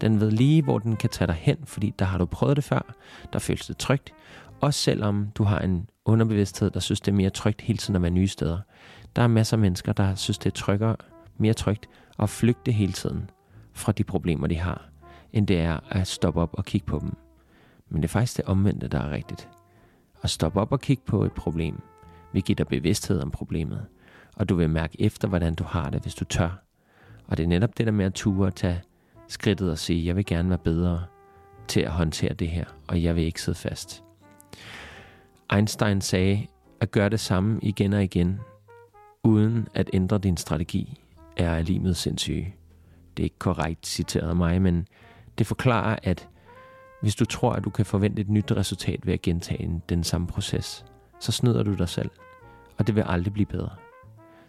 Den 0.00 0.20
ved 0.20 0.30
lige, 0.30 0.62
hvor 0.62 0.78
den 0.78 0.96
kan 0.96 1.10
tage 1.10 1.26
dig 1.26 1.34
hen, 1.34 1.56
fordi 1.64 1.94
der 1.98 2.04
har 2.04 2.18
du 2.18 2.24
prøvet 2.24 2.56
det 2.56 2.64
før. 2.64 2.94
Der 3.32 3.38
føles 3.38 3.66
det 3.66 3.76
trygt. 3.76 4.12
Også 4.64 4.80
selvom 4.80 5.28
du 5.34 5.44
har 5.44 5.58
en 5.58 5.88
underbevidsthed, 6.04 6.70
der 6.70 6.80
synes, 6.80 7.00
det 7.00 7.12
er 7.12 7.16
mere 7.16 7.30
trygt 7.30 7.60
hele 7.60 7.78
tiden 7.78 7.96
at 7.96 8.02
være 8.02 8.10
nye 8.10 8.28
steder. 8.28 8.58
Der 9.16 9.22
er 9.22 9.26
masser 9.26 9.56
af 9.56 9.60
mennesker, 9.60 9.92
der 9.92 10.14
synes, 10.14 10.38
det 10.38 10.46
er 10.46 10.54
tryggere, 10.54 10.96
mere 11.38 11.52
trygt 11.54 11.88
at 12.18 12.30
flygte 12.30 12.72
hele 12.72 12.92
tiden 12.92 13.30
fra 13.72 13.92
de 13.92 14.04
problemer, 14.04 14.46
de 14.46 14.56
har, 14.56 14.88
end 15.32 15.46
det 15.46 15.60
er 15.60 15.80
at 15.88 16.06
stoppe 16.06 16.40
op 16.40 16.50
og 16.52 16.64
kigge 16.64 16.86
på 16.86 16.98
dem. 16.98 17.16
Men 17.88 18.02
det 18.02 18.08
er 18.08 18.12
faktisk 18.12 18.36
det 18.36 18.44
omvendte, 18.44 18.88
der 18.88 18.98
er 18.98 19.10
rigtigt. 19.10 19.48
At 20.22 20.30
stoppe 20.30 20.60
op 20.60 20.72
og 20.72 20.80
kigge 20.80 21.02
på 21.06 21.24
et 21.24 21.32
problem 21.32 21.82
vil 22.32 22.42
give 22.42 22.56
dig 22.56 22.66
bevidsthed 22.66 23.20
om 23.20 23.30
problemet, 23.30 23.86
og 24.36 24.48
du 24.48 24.54
vil 24.54 24.70
mærke 24.70 25.02
efter, 25.02 25.28
hvordan 25.28 25.54
du 25.54 25.64
har 25.64 25.90
det, 25.90 26.02
hvis 26.02 26.14
du 26.14 26.24
tør. 26.24 26.62
Og 27.26 27.36
det 27.36 27.42
er 27.42 27.48
netop 27.48 27.78
det 27.78 27.86
der 27.86 27.92
med 27.92 28.04
at 28.04 28.14
ture 28.14 28.46
at 28.46 28.54
tage 28.54 28.82
skridtet 29.28 29.70
og 29.70 29.78
sige, 29.78 30.06
jeg 30.06 30.16
vil 30.16 30.26
gerne 30.26 30.48
være 30.48 30.58
bedre 30.58 31.04
til 31.68 31.80
at 31.80 31.90
håndtere 31.90 32.34
det 32.34 32.48
her, 32.48 32.64
og 32.88 33.02
jeg 33.02 33.16
vil 33.16 33.24
ikke 33.24 33.42
sidde 33.42 33.58
fast. 33.58 34.04
Einstein 35.56 36.00
sagde, 36.00 36.46
at 36.80 36.90
gøre 36.90 37.08
det 37.08 37.20
samme 37.20 37.58
igen 37.62 37.92
og 37.92 38.04
igen, 38.04 38.40
uden 39.24 39.68
at 39.74 39.90
ændre 39.92 40.18
din 40.18 40.36
strategi, 40.36 41.00
er 41.36 41.62
limet 41.62 41.96
sindssyge. 41.96 42.54
Det 43.16 43.22
er 43.22 43.24
ikke 43.24 43.38
korrekt 43.38 43.86
citeret 43.86 44.28
af 44.28 44.36
mig, 44.36 44.62
men 44.62 44.88
det 45.38 45.46
forklarer, 45.46 45.96
at 46.02 46.28
hvis 47.02 47.14
du 47.14 47.24
tror, 47.24 47.52
at 47.52 47.64
du 47.64 47.70
kan 47.70 47.86
forvente 47.86 48.20
et 48.20 48.28
nyt 48.28 48.52
resultat 48.52 49.06
ved 49.06 49.14
at 49.14 49.22
gentage 49.22 49.82
den 49.88 50.04
samme 50.04 50.26
proces, 50.26 50.84
så 51.20 51.32
snyder 51.32 51.62
du 51.62 51.74
dig 51.74 51.88
selv, 51.88 52.10
og 52.78 52.86
det 52.86 52.94
vil 52.94 53.04
aldrig 53.06 53.32
blive 53.32 53.46
bedre. 53.46 53.70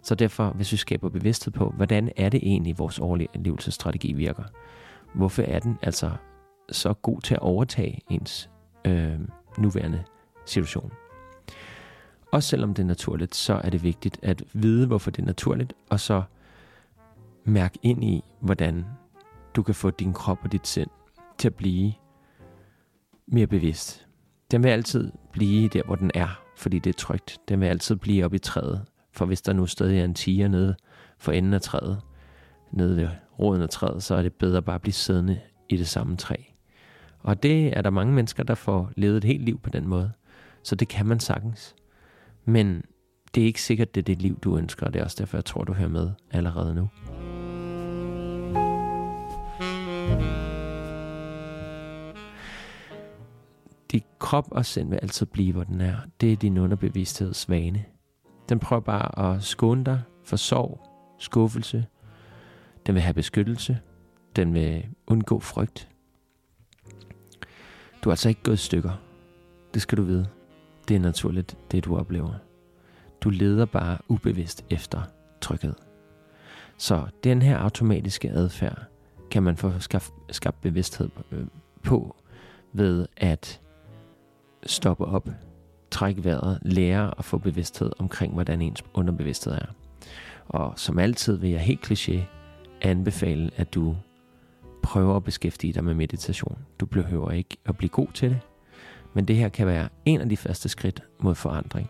Så 0.01 0.15
derfor, 0.15 0.49
hvis 0.49 0.71
vi 0.71 0.77
skaber 0.77 1.09
bevidsthed 1.09 1.53
på, 1.53 1.69
hvordan 1.69 2.11
er 2.17 2.29
det 2.29 2.39
egentlig, 2.43 2.79
vores 2.79 2.99
overlevelsesstrategi 2.99 4.13
virker, 4.13 4.43
hvorfor 5.13 5.41
er 5.41 5.59
den 5.59 5.77
altså 5.81 6.11
så 6.71 6.93
god 6.93 7.21
til 7.21 7.33
at 7.33 7.39
overtage 7.39 8.01
ens 8.09 8.49
øh, 8.85 9.19
nuværende 9.57 10.03
situation. 10.45 10.91
Også 12.31 12.49
selvom 12.49 12.73
det 12.73 12.83
er 12.83 12.87
naturligt, 12.87 13.35
så 13.35 13.61
er 13.63 13.69
det 13.69 13.83
vigtigt 13.83 14.19
at 14.21 14.43
vide, 14.53 14.87
hvorfor 14.87 15.11
det 15.11 15.21
er 15.21 15.25
naturligt, 15.25 15.73
og 15.89 15.99
så 15.99 16.23
mærke 17.43 17.79
ind 17.81 18.03
i, 18.03 18.23
hvordan 18.39 18.85
du 19.55 19.63
kan 19.63 19.75
få 19.75 19.89
din 19.89 20.13
krop 20.13 20.39
og 20.43 20.51
dit 20.51 20.67
sind 20.67 20.89
til 21.37 21.47
at 21.47 21.55
blive 21.55 21.93
mere 23.27 23.47
bevidst. 23.47 24.07
Den 24.51 24.63
vil 24.63 24.69
altid 24.69 25.11
blive 25.31 25.69
der, 25.69 25.83
hvor 25.83 25.95
den 25.95 26.11
er, 26.13 26.41
fordi 26.57 26.79
det 26.79 26.89
er 26.89 26.97
trygt. 26.97 27.37
Den 27.49 27.59
vil 27.61 27.65
altid 27.67 27.95
blive 27.95 28.25
op 28.25 28.33
i 28.33 28.37
træet. 28.37 28.85
For 29.11 29.25
hvis 29.25 29.41
der 29.41 29.53
nu 29.53 29.65
stadig 29.65 29.99
er 29.99 30.05
en 30.05 30.13
tiger 30.13 30.47
nede 30.47 30.75
for 31.17 31.31
enden 31.31 31.53
af 31.53 31.61
træet, 31.61 32.01
nede 32.71 32.97
ved 32.97 33.07
roden 33.39 33.61
af 33.61 33.69
træet, 33.69 34.03
så 34.03 34.15
er 34.15 34.21
det 34.21 34.33
bedre 34.33 34.61
bare 34.61 34.75
at 34.75 34.81
blive 34.81 34.93
siddende 34.93 35.39
i 35.69 35.77
det 35.77 35.87
samme 35.87 36.17
træ. 36.17 36.35
Og 37.19 37.43
det 37.43 37.77
er 37.77 37.81
der 37.81 37.89
mange 37.89 38.13
mennesker, 38.13 38.43
der 38.43 38.55
får 38.55 38.91
levet 38.95 39.17
et 39.17 39.23
helt 39.23 39.43
liv 39.43 39.59
på 39.59 39.69
den 39.69 39.87
måde. 39.87 40.11
Så 40.65 40.75
det 40.75 40.87
kan 40.87 41.05
man 41.05 41.19
sagtens. 41.19 41.75
Men 42.45 42.83
det 43.35 43.41
er 43.41 43.45
ikke 43.45 43.61
sikkert, 43.61 43.95
det 43.95 44.01
er 44.01 44.05
det 44.05 44.21
liv, 44.21 44.39
du 44.39 44.57
ønsker, 44.57 44.85
og 44.85 44.93
det 44.93 44.99
er 44.99 45.03
også 45.03 45.17
derfor, 45.19 45.37
jeg 45.37 45.45
tror, 45.45 45.63
du 45.63 45.73
hører 45.73 45.89
med 45.89 46.11
allerede 46.31 46.75
nu. 46.75 46.89
Din 53.91 54.01
krop 54.19 54.47
og 54.51 54.65
sind 54.65 54.89
vil 54.89 54.99
altid 55.01 55.25
blive, 55.25 55.53
hvor 55.53 55.63
den 55.63 55.81
er. 55.81 55.95
Det 56.21 56.31
er 56.31 56.35
din 56.35 56.57
underbevidstheds 56.57 57.49
vane. 57.49 57.85
Den 58.49 58.59
prøver 58.59 58.81
bare 58.81 59.35
at 59.35 59.43
skåne 59.43 59.83
dig 59.85 60.01
for 60.23 60.35
sorg, 60.35 60.79
skuffelse. 61.19 61.85
Den 62.85 62.95
vil 62.95 63.01
have 63.01 63.13
beskyttelse. 63.13 63.79
Den 64.35 64.53
vil 64.53 64.85
undgå 65.07 65.39
frygt. 65.39 65.89
Du 68.03 68.09
er 68.09 68.11
altså 68.11 68.29
ikke 68.29 68.43
gået 68.43 68.55
i 68.55 68.57
stykker. 68.57 69.01
Det 69.73 69.81
skal 69.81 69.97
du 69.97 70.03
vide. 70.03 70.34
Det 70.87 70.95
er 70.95 70.99
naturligt, 70.99 71.57
det 71.71 71.85
du 71.85 71.97
oplever. 71.97 72.33
Du 73.21 73.29
leder 73.29 73.65
bare 73.65 73.97
ubevidst 74.07 74.65
efter 74.69 75.01
tryghed. 75.41 75.73
Så 76.77 77.05
den 77.23 77.41
her 77.41 77.57
automatiske 77.57 78.29
adfærd 78.29 78.83
kan 79.31 79.43
man 79.43 79.57
få 79.57 79.71
skabt 80.31 80.61
bevidsthed 80.61 81.09
øh, 81.31 81.45
på 81.83 82.15
ved 82.73 83.05
at 83.17 83.61
stoppe 84.65 85.05
op, 85.05 85.29
trække 85.91 86.23
vejret, 86.23 86.59
lære 86.61 87.13
at 87.17 87.25
få 87.25 87.37
bevidsthed 87.37 87.91
omkring, 87.99 88.33
hvordan 88.33 88.61
ens 88.61 88.83
underbevidsthed 88.93 89.53
er. 89.53 89.65
Og 90.47 90.73
som 90.75 90.99
altid 90.99 91.37
vil 91.37 91.49
jeg 91.49 91.61
helt 91.61 91.91
kliché 91.91 92.19
anbefale, 92.81 93.51
at 93.55 93.73
du 93.73 93.95
prøver 94.83 95.15
at 95.15 95.23
beskæftige 95.23 95.73
dig 95.73 95.83
med 95.83 95.93
meditation. 95.93 96.57
Du 96.79 96.85
behøver 96.85 97.31
ikke 97.31 97.57
at 97.65 97.77
blive 97.77 97.89
god 97.89 98.07
til 98.13 98.29
det, 98.29 98.39
men 99.15 99.25
det 99.25 99.35
her 99.35 99.49
kan 99.49 99.67
være 99.67 99.89
en 100.05 100.21
af 100.21 100.29
de 100.29 100.37
første 100.37 100.69
skridt 100.69 101.03
mod 101.19 101.35
forandring. 101.35 101.89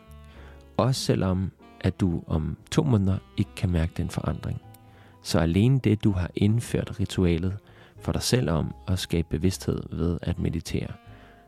Også 0.77 1.01
selvom 1.01 1.51
at 1.81 1.99
du 1.99 2.23
om 2.27 2.57
to 2.71 2.83
måneder 2.83 3.17
ikke 3.37 3.55
kan 3.55 3.69
mærke 3.69 3.91
den 3.97 4.09
forandring. 4.09 4.61
Så 5.21 5.39
alene 5.39 5.79
det, 5.79 6.03
du 6.03 6.11
har 6.11 6.29
indført 6.35 6.99
ritualet 6.99 7.57
for 7.99 8.11
dig 8.11 8.21
selv 8.21 8.49
om 8.49 8.75
at 8.87 8.99
skabe 8.99 9.27
bevidsthed 9.29 9.81
ved 9.91 10.17
at 10.21 10.39
meditere, 10.39 10.87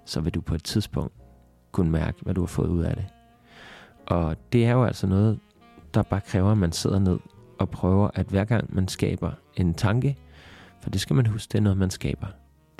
så 0.05 0.21
vil 0.21 0.33
du 0.33 0.41
på 0.41 0.55
et 0.55 0.63
tidspunkt 0.63 1.13
kunne 1.71 1.91
mærke, 1.91 2.17
hvad 2.21 2.33
du 2.33 2.41
har 2.41 2.47
fået 2.47 2.67
ud 2.67 2.83
af 2.83 2.95
det. 2.95 3.05
Og 4.05 4.35
det 4.53 4.65
er 4.65 4.71
jo 4.71 4.83
altså 4.83 5.07
noget, 5.07 5.39
der 5.93 6.03
bare 6.03 6.21
kræver, 6.21 6.51
at 6.51 6.57
man 6.57 6.71
sidder 6.71 6.99
ned 6.99 7.19
og 7.59 7.69
prøver, 7.69 8.09
at 8.13 8.25
hver 8.25 8.45
gang 8.45 8.75
man 8.75 8.87
skaber 8.87 9.31
en 9.55 9.73
tanke, 9.73 10.17
for 10.81 10.89
det 10.89 11.01
skal 11.01 11.15
man 11.15 11.25
huske, 11.25 11.51
det 11.51 11.57
er 11.57 11.61
noget, 11.61 11.77
man 11.77 11.89
skaber. 11.89 12.27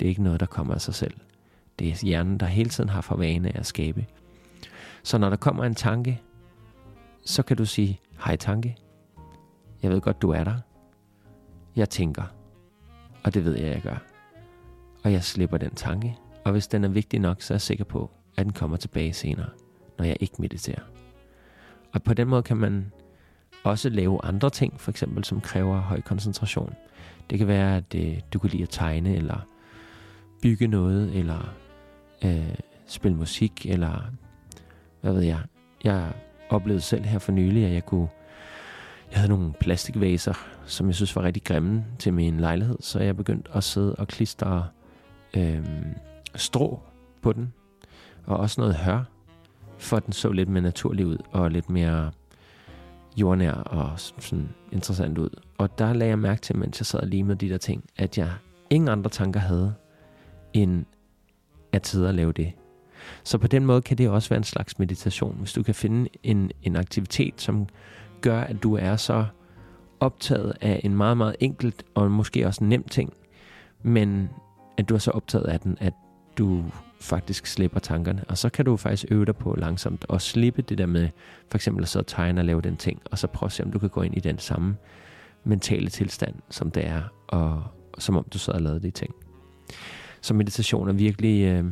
Det 0.00 0.06
er 0.06 0.10
ikke 0.10 0.22
noget, 0.22 0.40
der 0.40 0.46
kommer 0.46 0.74
af 0.74 0.80
sig 0.80 0.94
selv. 0.94 1.14
Det 1.78 1.88
er 1.88 2.06
hjernen, 2.06 2.40
der 2.40 2.46
hele 2.46 2.70
tiden 2.70 2.88
har 2.88 3.00
for 3.00 3.16
vane 3.16 3.56
at 3.56 3.66
skabe. 3.66 4.06
Så 5.02 5.18
når 5.18 5.30
der 5.30 5.36
kommer 5.36 5.64
en 5.64 5.74
tanke, 5.74 6.22
så 7.24 7.42
kan 7.42 7.56
du 7.56 7.64
sige, 7.64 8.00
hej 8.24 8.36
tanke, 8.36 8.76
jeg 9.82 9.90
ved 9.90 10.00
godt, 10.00 10.22
du 10.22 10.30
er 10.30 10.44
der. 10.44 10.56
Jeg 11.76 11.90
tænker, 11.90 12.22
og 13.24 13.34
det 13.34 13.44
ved 13.44 13.56
jeg, 13.56 13.66
jeg 13.66 13.82
gør. 13.82 14.02
Og 15.04 15.12
jeg 15.12 15.24
slipper 15.24 15.56
den 15.56 15.74
tanke, 15.74 16.16
og 16.44 16.52
hvis 16.52 16.66
den 16.66 16.84
er 16.84 16.88
vigtig 16.88 17.20
nok, 17.20 17.42
så 17.42 17.54
er 17.54 17.56
jeg 17.56 17.60
sikker 17.60 17.84
på, 17.84 18.10
at 18.36 18.44
den 18.44 18.52
kommer 18.52 18.76
tilbage 18.76 19.12
senere, 19.12 19.48
når 19.98 20.04
jeg 20.04 20.16
ikke 20.20 20.34
mediterer. 20.38 20.82
Og 21.92 22.02
på 22.02 22.14
den 22.14 22.28
måde 22.28 22.42
kan 22.42 22.56
man 22.56 22.92
også 23.64 23.88
lave 23.88 24.24
andre 24.24 24.50
ting, 24.50 24.80
for 24.80 24.90
eksempel 24.90 25.24
som 25.24 25.40
kræver 25.40 25.80
høj 25.80 26.00
koncentration. 26.00 26.74
Det 27.30 27.38
kan 27.38 27.48
være, 27.48 27.76
at 27.76 27.94
øh, 27.94 28.20
du 28.32 28.38
kan 28.38 28.50
lide 28.50 28.62
at 28.62 28.68
tegne, 28.68 29.16
eller 29.16 29.46
bygge 30.42 30.66
noget, 30.66 31.16
eller 31.18 31.54
øh, 32.24 32.54
spille 32.86 33.16
musik, 33.16 33.66
eller 33.66 34.10
hvad 35.00 35.12
ved 35.12 35.22
jeg. 35.22 35.40
Jeg 35.84 36.12
oplevede 36.48 36.82
selv 36.82 37.04
her 37.04 37.18
for 37.18 37.32
nylig, 37.32 37.64
at 37.64 37.72
jeg 37.72 37.86
kunne 37.86 38.08
jeg 39.10 39.18
havde 39.18 39.28
nogle 39.28 39.52
plastikvaser, 39.60 40.34
som 40.66 40.86
jeg 40.86 40.94
synes 40.94 41.16
var 41.16 41.22
rigtig 41.22 41.44
grimme 41.44 41.84
til 41.98 42.14
min 42.14 42.40
lejlighed, 42.40 42.76
så 42.80 43.00
jeg 43.00 43.16
begyndte 43.16 43.50
at 43.54 43.64
sidde 43.64 43.94
og 43.94 44.08
klistre 44.08 44.66
øh, 45.36 45.66
strå 46.34 46.80
på 47.22 47.32
den, 47.32 47.52
og 48.26 48.36
også 48.36 48.60
noget 48.60 48.74
hør, 48.76 49.04
for 49.78 49.98
den 49.98 50.12
så 50.12 50.32
lidt 50.32 50.48
mere 50.48 50.62
naturlig 50.62 51.06
ud, 51.06 51.18
og 51.32 51.50
lidt 51.50 51.70
mere 51.70 52.10
jordnær 53.16 53.52
og 53.52 53.92
sådan 53.96 54.48
interessant 54.72 55.18
ud. 55.18 55.30
Og 55.58 55.78
der 55.78 55.92
lagde 55.92 56.10
jeg 56.10 56.18
mærke 56.18 56.40
til, 56.40 56.56
mens 56.56 56.80
jeg 56.80 56.86
sad 56.86 57.00
og 57.00 57.06
limede 57.06 57.36
de 57.36 57.48
der 57.48 57.58
ting, 57.58 57.84
at 57.96 58.18
jeg 58.18 58.30
ingen 58.70 58.88
andre 58.88 59.10
tanker 59.10 59.40
havde, 59.40 59.74
end 60.52 60.84
at 61.80 61.86
sidde 61.86 62.08
og 62.08 62.14
lave 62.14 62.32
det. 62.32 62.52
Så 63.24 63.38
på 63.38 63.46
den 63.46 63.66
måde 63.66 63.82
kan 63.82 63.98
det 63.98 64.08
også 64.08 64.28
være 64.28 64.36
en 64.36 64.44
slags 64.44 64.78
meditation, 64.78 65.36
hvis 65.38 65.52
du 65.52 65.62
kan 65.62 65.74
finde 65.74 66.10
en, 66.22 66.50
en 66.62 66.76
aktivitet, 66.76 67.40
som 67.40 67.66
gør, 68.20 68.40
at 68.40 68.62
du 68.62 68.76
er 68.76 68.96
så 68.96 69.24
optaget 70.00 70.52
af 70.60 70.80
en 70.84 70.94
meget, 70.94 71.16
meget 71.16 71.36
enkelt 71.40 71.84
og 71.94 72.10
måske 72.10 72.46
også 72.46 72.64
nem 72.64 72.82
ting, 72.82 73.12
men 73.82 74.30
at 74.76 74.88
du 74.88 74.94
er 74.94 74.98
så 74.98 75.10
optaget 75.10 75.44
af 75.44 75.60
den, 75.60 75.76
at 75.80 75.92
du 76.38 76.64
faktisk 77.00 77.46
slipper 77.46 77.80
tankerne. 77.80 78.24
Og 78.28 78.38
så 78.38 78.48
kan 78.48 78.64
du 78.64 78.76
faktisk 78.76 79.04
øve 79.10 79.24
dig 79.24 79.36
på 79.36 79.54
langsomt 79.58 80.04
at 80.10 80.22
slippe 80.22 80.62
det 80.62 80.78
der 80.78 80.86
med 80.86 81.08
for 81.50 81.58
eksempel 81.58 81.82
at 81.82 81.88
så 81.88 82.02
tegne 82.02 82.40
og 82.40 82.44
lave 82.44 82.60
den 82.60 82.76
ting, 82.76 83.02
og 83.10 83.18
så 83.18 83.26
prøve 83.26 83.48
at 83.48 83.52
se, 83.52 83.64
om 83.64 83.72
du 83.72 83.78
kan 83.78 83.88
gå 83.88 84.02
ind 84.02 84.16
i 84.16 84.20
den 84.20 84.38
samme 84.38 84.76
mentale 85.44 85.88
tilstand, 85.88 86.34
som 86.50 86.70
det 86.70 86.86
er, 86.86 87.02
og 87.28 87.62
som 87.98 88.16
om 88.16 88.26
du 88.32 88.38
så 88.38 88.52
har 88.52 88.58
lavet 88.58 88.82
de 88.82 88.90
ting. 88.90 89.14
Så 90.20 90.34
meditation 90.34 90.88
er 90.88 90.92
virkelig 90.92 91.44
øh, 91.44 91.64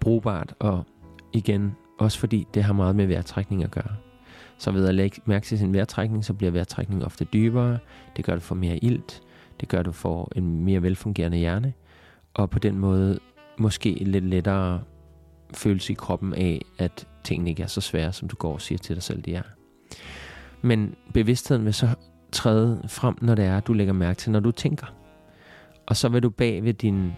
brugbart, 0.00 0.54
og 0.58 0.84
igen, 1.32 1.76
også 1.98 2.18
fordi 2.18 2.46
det 2.54 2.64
har 2.64 2.72
meget 2.72 2.96
med 2.96 3.06
vejrtrækning 3.06 3.64
at 3.64 3.70
gøre. 3.70 3.96
Så 4.58 4.70
ved 4.70 4.88
at 4.88 4.94
lægge 4.94 5.20
mærke 5.24 5.46
til 5.46 5.58
sin 5.58 5.74
vejrtrækning, 5.74 6.24
så 6.24 6.34
bliver 6.34 6.50
vejrtrækningen 6.50 7.06
ofte 7.06 7.24
dybere. 7.24 7.78
Det 8.16 8.24
gør, 8.24 8.32
at 8.32 8.36
du 8.36 8.42
får 8.42 8.54
mere 8.54 8.84
ilt. 8.84 9.22
Det 9.60 9.68
gør, 9.68 9.78
at 9.78 9.86
du 9.86 9.92
får 9.92 10.32
en 10.36 10.64
mere 10.64 10.82
velfungerende 10.82 11.38
hjerne. 11.38 11.72
Og 12.34 12.50
på 12.50 12.58
den 12.58 12.78
måde 12.78 13.18
måske 13.58 13.90
lidt 13.90 14.24
lettere 14.24 14.80
følelse 15.54 15.92
i 15.92 15.94
kroppen 15.94 16.34
af, 16.34 16.62
at 16.78 17.08
tingene 17.24 17.50
ikke 17.50 17.62
er 17.62 17.66
så 17.66 17.80
svære, 17.80 18.12
som 18.12 18.28
du 18.28 18.36
går 18.36 18.52
og 18.52 18.60
siger 18.60 18.78
til 18.78 18.96
dig 18.96 19.02
selv, 19.02 19.22
de 19.22 19.34
er. 19.34 19.42
Men 20.62 20.94
bevidstheden 21.14 21.64
vil 21.64 21.74
så 21.74 21.88
træde 22.32 22.82
frem, 22.88 23.14
når 23.20 23.34
det 23.34 23.44
er, 23.44 23.60
du 23.60 23.72
lægger 23.72 23.92
mærke 23.92 24.18
til, 24.18 24.32
når 24.32 24.40
du 24.40 24.50
tænker. 24.50 24.86
Og 25.86 25.96
så 25.96 26.08
vil 26.08 26.22
du 26.22 26.30
bag 26.30 26.64
ved 26.64 26.74
din 26.74 27.12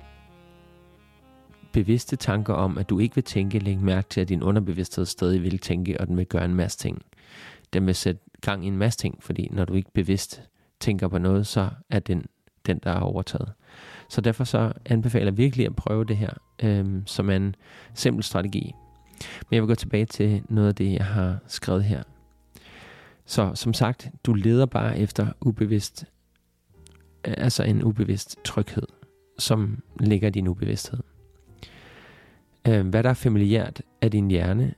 bevidste 1.73 2.17
tanker 2.17 2.55
om, 2.55 2.79
at 2.79 2.91
du 2.91 2.99
ikke 2.99 3.15
vil 3.15 3.25
tænke, 3.25 3.59
lægge 3.59 3.85
mærke 3.85 4.09
til, 4.09 4.21
at 4.21 4.29
din 4.29 4.43
underbevidsthed 4.43 5.07
stadig 5.07 5.43
vil 5.43 5.59
tænke, 5.59 6.01
og 6.01 6.07
den 6.07 6.17
vil 6.17 6.27
gøre 6.27 6.45
en 6.45 6.55
masse 6.55 6.79
ting. 6.79 7.03
Den 7.73 7.87
vil 7.87 7.95
sætte 7.95 8.21
gang 8.41 8.65
i 8.65 8.69
en 8.69 8.77
masse 8.77 8.99
ting, 8.99 9.23
fordi 9.23 9.49
når 9.51 9.65
du 9.65 9.75
ikke 9.75 9.93
bevidst 9.93 10.43
tænker 10.81 11.09
på 11.09 11.19
noget, 11.19 11.47
så 11.47 11.71
er 11.91 11.99
den 11.99 12.27
den, 12.67 12.79
der 12.79 12.91
er 12.91 13.01
overtaget. 13.01 13.53
Så 14.09 14.21
derfor 14.21 14.45
så 14.45 14.73
anbefaler 14.87 15.27
jeg 15.27 15.37
virkelig 15.37 15.67
at 15.67 15.77
prøve 15.77 16.05
det 16.05 16.17
her, 16.17 16.31
øhm, 16.63 17.03
som 17.07 17.31
en 17.31 17.55
simpel 17.95 18.25
strategi. 18.25 18.75
Men 19.51 19.55
jeg 19.55 19.63
vil 19.63 19.69
gå 19.69 19.75
tilbage 19.75 20.07
til 20.07 20.43
noget 20.49 20.69
af 20.69 20.75
det, 20.75 20.93
jeg 20.93 21.05
har 21.05 21.39
skrevet 21.47 21.85
her. 21.85 22.03
Så 23.27 23.55
som 23.55 23.75
sagt, 23.75 24.11
du 24.25 24.33
leder 24.33 24.67
bare 24.67 24.99
efter 24.99 25.27
ubevidst, 25.41 26.05
altså 27.25 27.63
en 27.63 27.85
ubevidst 27.85 28.39
tryghed, 28.45 28.87
som 29.39 29.83
ligger 30.01 30.29
i 30.29 30.31
din 30.31 30.49
ubevidsthed. 30.49 31.01
Øh, 32.69 32.87
hvad 32.89 33.03
der 33.03 33.11
er 33.11 33.15
familiært 33.15 33.83
af 34.01 34.11
din 34.11 34.31
hjerne, 34.31 34.75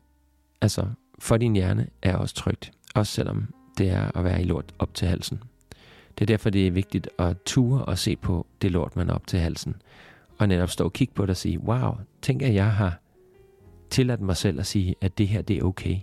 altså 0.61 0.87
for 1.19 1.37
din 1.37 1.55
hjerne, 1.55 1.87
er 2.03 2.17
også 2.17 2.35
trygt. 2.35 2.73
Også 2.95 3.13
selvom 3.13 3.55
det 3.79 3.91
er 3.91 4.17
at 4.17 4.25
være 4.25 4.41
i 4.41 4.45
lort 4.45 4.75
op 4.79 4.95
til 4.95 5.09
halsen. 5.09 5.43
Det 6.19 6.25
er 6.25 6.27
derfor, 6.27 6.51
det 6.51 6.67
er 6.67 6.71
vigtigt 6.71 7.09
at 7.19 7.37
ture 7.47 7.85
og 7.85 7.99
se 7.99 8.17
på 8.17 8.47
det 8.63 8.73
lort, 8.73 8.97
man 8.97 9.11
er 9.11 9.15
op 9.15 9.27
til 9.27 9.39
halsen. 9.39 9.77
Og 10.39 10.49
netop 10.49 10.71
stå 10.71 10.85
og 10.85 10.93
kigge 10.93 11.15
på 11.15 11.23
det 11.23 11.31
og 11.31 11.37
sige, 11.37 11.61
wow, 11.61 11.93
tænk 12.23 12.43
at 12.43 12.55
jeg 12.55 12.73
har 12.73 12.99
tilladt 13.91 14.21
mig 14.21 14.37
selv 14.37 14.61
at 14.61 14.67
sige, 14.67 14.95
at 15.01 15.19
det 15.19 15.29
her 15.29 15.43
det 15.43 15.59
er 15.59 15.63
okay. 15.63 15.97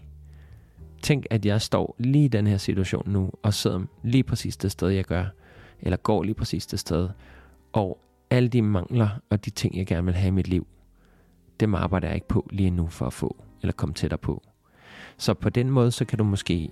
Tænk, 1.02 1.26
at 1.30 1.46
jeg 1.46 1.62
står 1.62 1.96
lige 2.00 2.26
i 2.26 2.28
den 2.28 2.48
her 2.48 2.58
situation 2.58 3.10
nu, 3.10 3.32
og 3.44 3.54
sidder 3.54 3.80
lige 4.04 4.24
præcis 4.24 4.58
det 4.58 4.72
sted, 4.72 4.90
jeg 4.90 5.06
gør, 5.06 5.26
eller 5.82 5.98
går 5.98 6.24
lige 6.24 6.36
præcis 6.36 6.66
det 6.66 6.80
sted, 6.80 7.10
og 7.74 8.00
alle 8.30 8.50
de 8.50 8.62
mangler 8.62 9.10
og 9.30 9.46
de 9.46 9.50
ting, 9.50 9.78
jeg 9.78 9.88
gerne 9.88 10.06
vil 10.06 10.14
have 10.14 10.28
i 10.28 10.32
mit 10.32 10.48
liv, 10.48 10.68
dem 11.62 11.76
arbejder 11.76 12.08
jeg 12.08 12.16
ikke 12.16 12.28
på 12.28 12.50
lige 12.52 12.70
nu 12.70 12.88
for 12.88 13.06
at 13.06 13.14
få, 13.14 13.44
eller 13.62 13.74
komme 13.74 13.96
tættere 13.96 14.18
på. 14.18 14.44
Så 15.18 15.34
på 15.34 15.50
den 15.50 15.70
måde, 15.70 15.92
så 15.92 16.06
kan 16.06 16.18
du 16.18 16.24
måske 16.24 16.70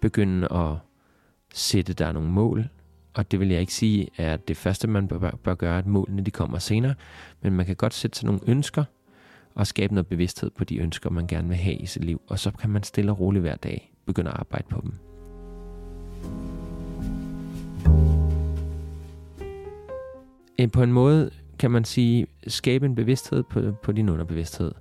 begynde 0.00 0.52
at 0.52 0.76
sætte 1.54 1.92
dig 1.92 2.12
nogle 2.12 2.30
mål, 2.30 2.68
og 3.14 3.30
det 3.30 3.40
vil 3.40 3.48
jeg 3.48 3.60
ikke 3.60 3.74
sige 3.74 4.08
er 4.16 4.36
det 4.36 4.56
første, 4.56 4.88
man 4.88 5.08
bør, 5.08 5.30
bør 5.30 5.54
gøre, 5.54 5.78
at 5.78 5.86
målene 5.86 6.22
de 6.22 6.30
kommer 6.30 6.58
senere, 6.58 6.94
men 7.42 7.52
man 7.52 7.66
kan 7.66 7.76
godt 7.76 7.94
sætte 7.94 8.18
sig 8.18 8.26
nogle 8.26 8.40
ønsker, 8.46 8.84
og 9.54 9.66
skabe 9.66 9.94
noget 9.94 10.06
bevidsthed 10.06 10.50
på 10.50 10.64
de 10.64 10.78
ønsker, 10.78 11.10
man 11.10 11.26
gerne 11.26 11.48
vil 11.48 11.56
have 11.56 11.76
i 11.76 11.86
sit 11.86 12.04
liv, 12.04 12.20
og 12.26 12.38
så 12.38 12.50
kan 12.50 12.70
man 12.70 12.82
stille 12.82 13.12
og 13.12 13.20
roligt 13.20 13.42
hver 13.42 13.56
dag 13.56 13.94
begynde 14.06 14.30
at 14.30 14.36
arbejde 14.38 14.66
på 14.70 14.80
dem. 14.80 14.92
På 20.72 20.82
en 20.82 20.92
måde 20.92 21.30
kan 21.58 21.70
man 21.70 21.84
sige, 21.84 22.26
skabe 22.46 22.86
en 22.86 22.94
bevidsthed 22.94 23.42
på, 23.42 23.60
på 23.82 23.92
din 23.92 24.08
underbevidsthed, 24.08 24.72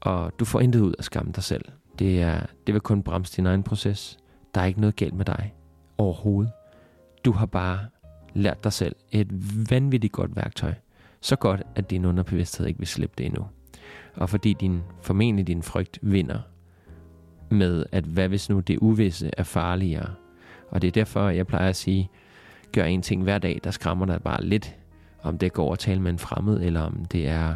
og 0.00 0.32
du 0.38 0.44
får 0.44 0.60
intet 0.60 0.80
ud 0.80 0.94
af 0.98 1.04
skamme 1.04 1.32
dig 1.32 1.42
selv. 1.42 1.64
Det, 1.98 2.22
er, 2.22 2.40
det 2.66 2.74
vil 2.74 2.80
kun 2.80 3.02
bremse 3.02 3.36
din 3.36 3.46
egen 3.46 3.62
proces. 3.62 4.18
Der 4.54 4.60
er 4.60 4.64
ikke 4.64 4.80
noget 4.80 4.96
galt 4.96 5.14
med 5.14 5.24
dig 5.24 5.54
overhovedet. 5.98 6.52
Du 7.24 7.32
har 7.32 7.46
bare 7.46 7.78
lært 8.34 8.64
dig 8.64 8.72
selv 8.72 8.96
et 9.12 9.28
vanvittigt 9.70 10.12
godt 10.12 10.36
værktøj. 10.36 10.74
Så 11.20 11.36
godt, 11.36 11.62
at 11.74 11.90
din 11.90 12.04
underbevidsthed 12.04 12.66
ikke 12.66 12.78
vil 12.78 12.88
slippe 12.88 13.14
det 13.18 13.26
endnu. 13.26 13.46
Og 14.14 14.28
fordi 14.28 14.52
din, 14.52 14.82
formentlig 15.02 15.46
din 15.46 15.62
frygt 15.62 15.98
vinder 16.02 16.40
med, 17.50 17.84
at 17.92 18.04
hvad 18.04 18.28
hvis 18.28 18.50
nu 18.50 18.60
det 18.60 18.78
uvisse 18.78 19.30
er 19.36 19.42
farligere. 19.42 20.14
Og 20.70 20.82
det 20.82 20.88
er 20.88 20.92
derfor, 20.92 21.28
jeg 21.28 21.46
plejer 21.46 21.68
at 21.68 21.76
sige, 21.76 22.10
gør 22.72 22.84
en 22.84 23.02
ting 23.02 23.22
hver 23.22 23.38
dag, 23.38 23.60
der 23.64 23.70
skræmmer 23.70 24.06
dig 24.06 24.22
bare 24.22 24.44
lidt. 24.44 24.76
Om 25.22 25.38
det 25.38 25.52
går 25.52 25.72
at 25.72 25.78
tale 25.78 26.00
med 26.00 26.10
en 26.10 26.18
fremmed, 26.18 26.62
eller 26.62 26.80
om 26.80 27.04
det 27.04 27.28
er 27.28 27.54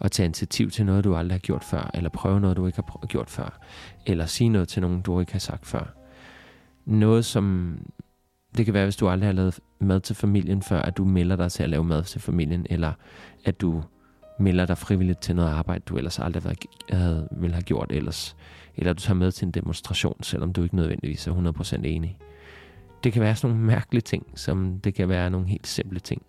at 0.00 0.10
tage 0.10 0.24
initiativ 0.24 0.70
til 0.70 0.86
noget, 0.86 1.04
du 1.04 1.16
aldrig 1.16 1.34
har 1.34 1.38
gjort 1.38 1.64
før, 1.64 1.90
eller 1.94 2.10
prøve 2.10 2.40
noget, 2.40 2.56
du 2.56 2.66
ikke 2.66 2.76
har 2.76 3.06
gjort 3.06 3.30
før, 3.30 3.58
eller 4.06 4.26
sige 4.26 4.48
noget 4.48 4.68
til 4.68 4.82
nogen, 4.82 5.00
du 5.00 5.20
ikke 5.20 5.32
har 5.32 5.38
sagt 5.38 5.66
før 5.66 5.96
noget, 6.86 7.24
som... 7.24 7.76
Det 8.56 8.64
kan 8.64 8.74
være, 8.74 8.84
hvis 8.84 8.96
du 8.96 9.08
aldrig 9.08 9.28
har 9.28 9.32
lavet 9.32 9.60
mad 9.78 10.00
til 10.00 10.16
familien 10.16 10.62
før, 10.62 10.82
at 10.82 10.96
du 10.96 11.04
melder 11.04 11.36
dig 11.36 11.52
til 11.52 11.62
at 11.62 11.70
lave 11.70 11.84
mad 11.84 12.02
til 12.02 12.20
familien, 12.20 12.66
eller 12.70 12.92
at 13.44 13.60
du 13.60 13.82
melder 14.38 14.66
dig 14.66 14.78
frivilligt 14.78 15.20
til 15.20 15.36
noget 15.36 15.50
arbejde, 15.50 15.84
du 15.86 15.96
ellers 15.96 16.18
aldrig 16.18 16.56
havde, 16.90 17.28
ville 17.30 17.54
have 17.54 17.62
gjort 17.62 17.92
ellers. 17.92 18.36
Eller 18.76 18.92
du 18.92 19.00
tager 19.00 19.14
med 19.16 19.32
til 19.32 19.46
en 19.46 19.50
demonstration, 19.50 20.22
selvom 20.22 20.52
du 20.52 20.62
ikke 20.62 20.76
nødvendigvis 20.76 21.26
er 21.26 21.54
100% 21.78 21.84
enig. 21.84 22.18
Det 23.04 23.12
kan 23.12 23.22
være 23.22 23.36
sådan 23.36 23.56
nogle 23.56 23.66
mærkelige 23.66 24.02
ting, 24.02 24.26
som 24.34 24.80
det 24.80 24.94
kan 24.94 25.08
være 25.08 25.30
nogle 25.30 25.46
helt 25.46 25.66
simple 25.66 26.00
ting. 26.00 26.22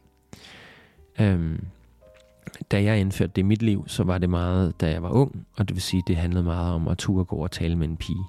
Øhm, 1.20 1.66
da 2.72 2.84
jeg 2.84 3.00
indførte 3.00 3.32
det 3.36 3.42
i 3.42 3.46
mit 3.46 3.62
liv, 3.62 3.88
så 3.88 4.04
var 4.04 4.18
det 4.18 4.30
meget, 4.30 4.82
da 4.82 4.90
jeg 4.90 5.04
var 5.04 5.10
ung, 5.10 5.48
og 5.58 5.68
det 5.68 5.76
vil 5.76 5.82
sige, 5.82 6.04
det 6.08 6.16
handlede 6.16 6.44
meget 6.44 6.74
om 6.74 6.88
at 6.88 6.98
turde 6.98 7.26
gå 7.26 7.36
og 7.36 7.52
tale 7.52 7.76
med 7.76 7.88
en 7.88 7.98
pige. 7.98 8.26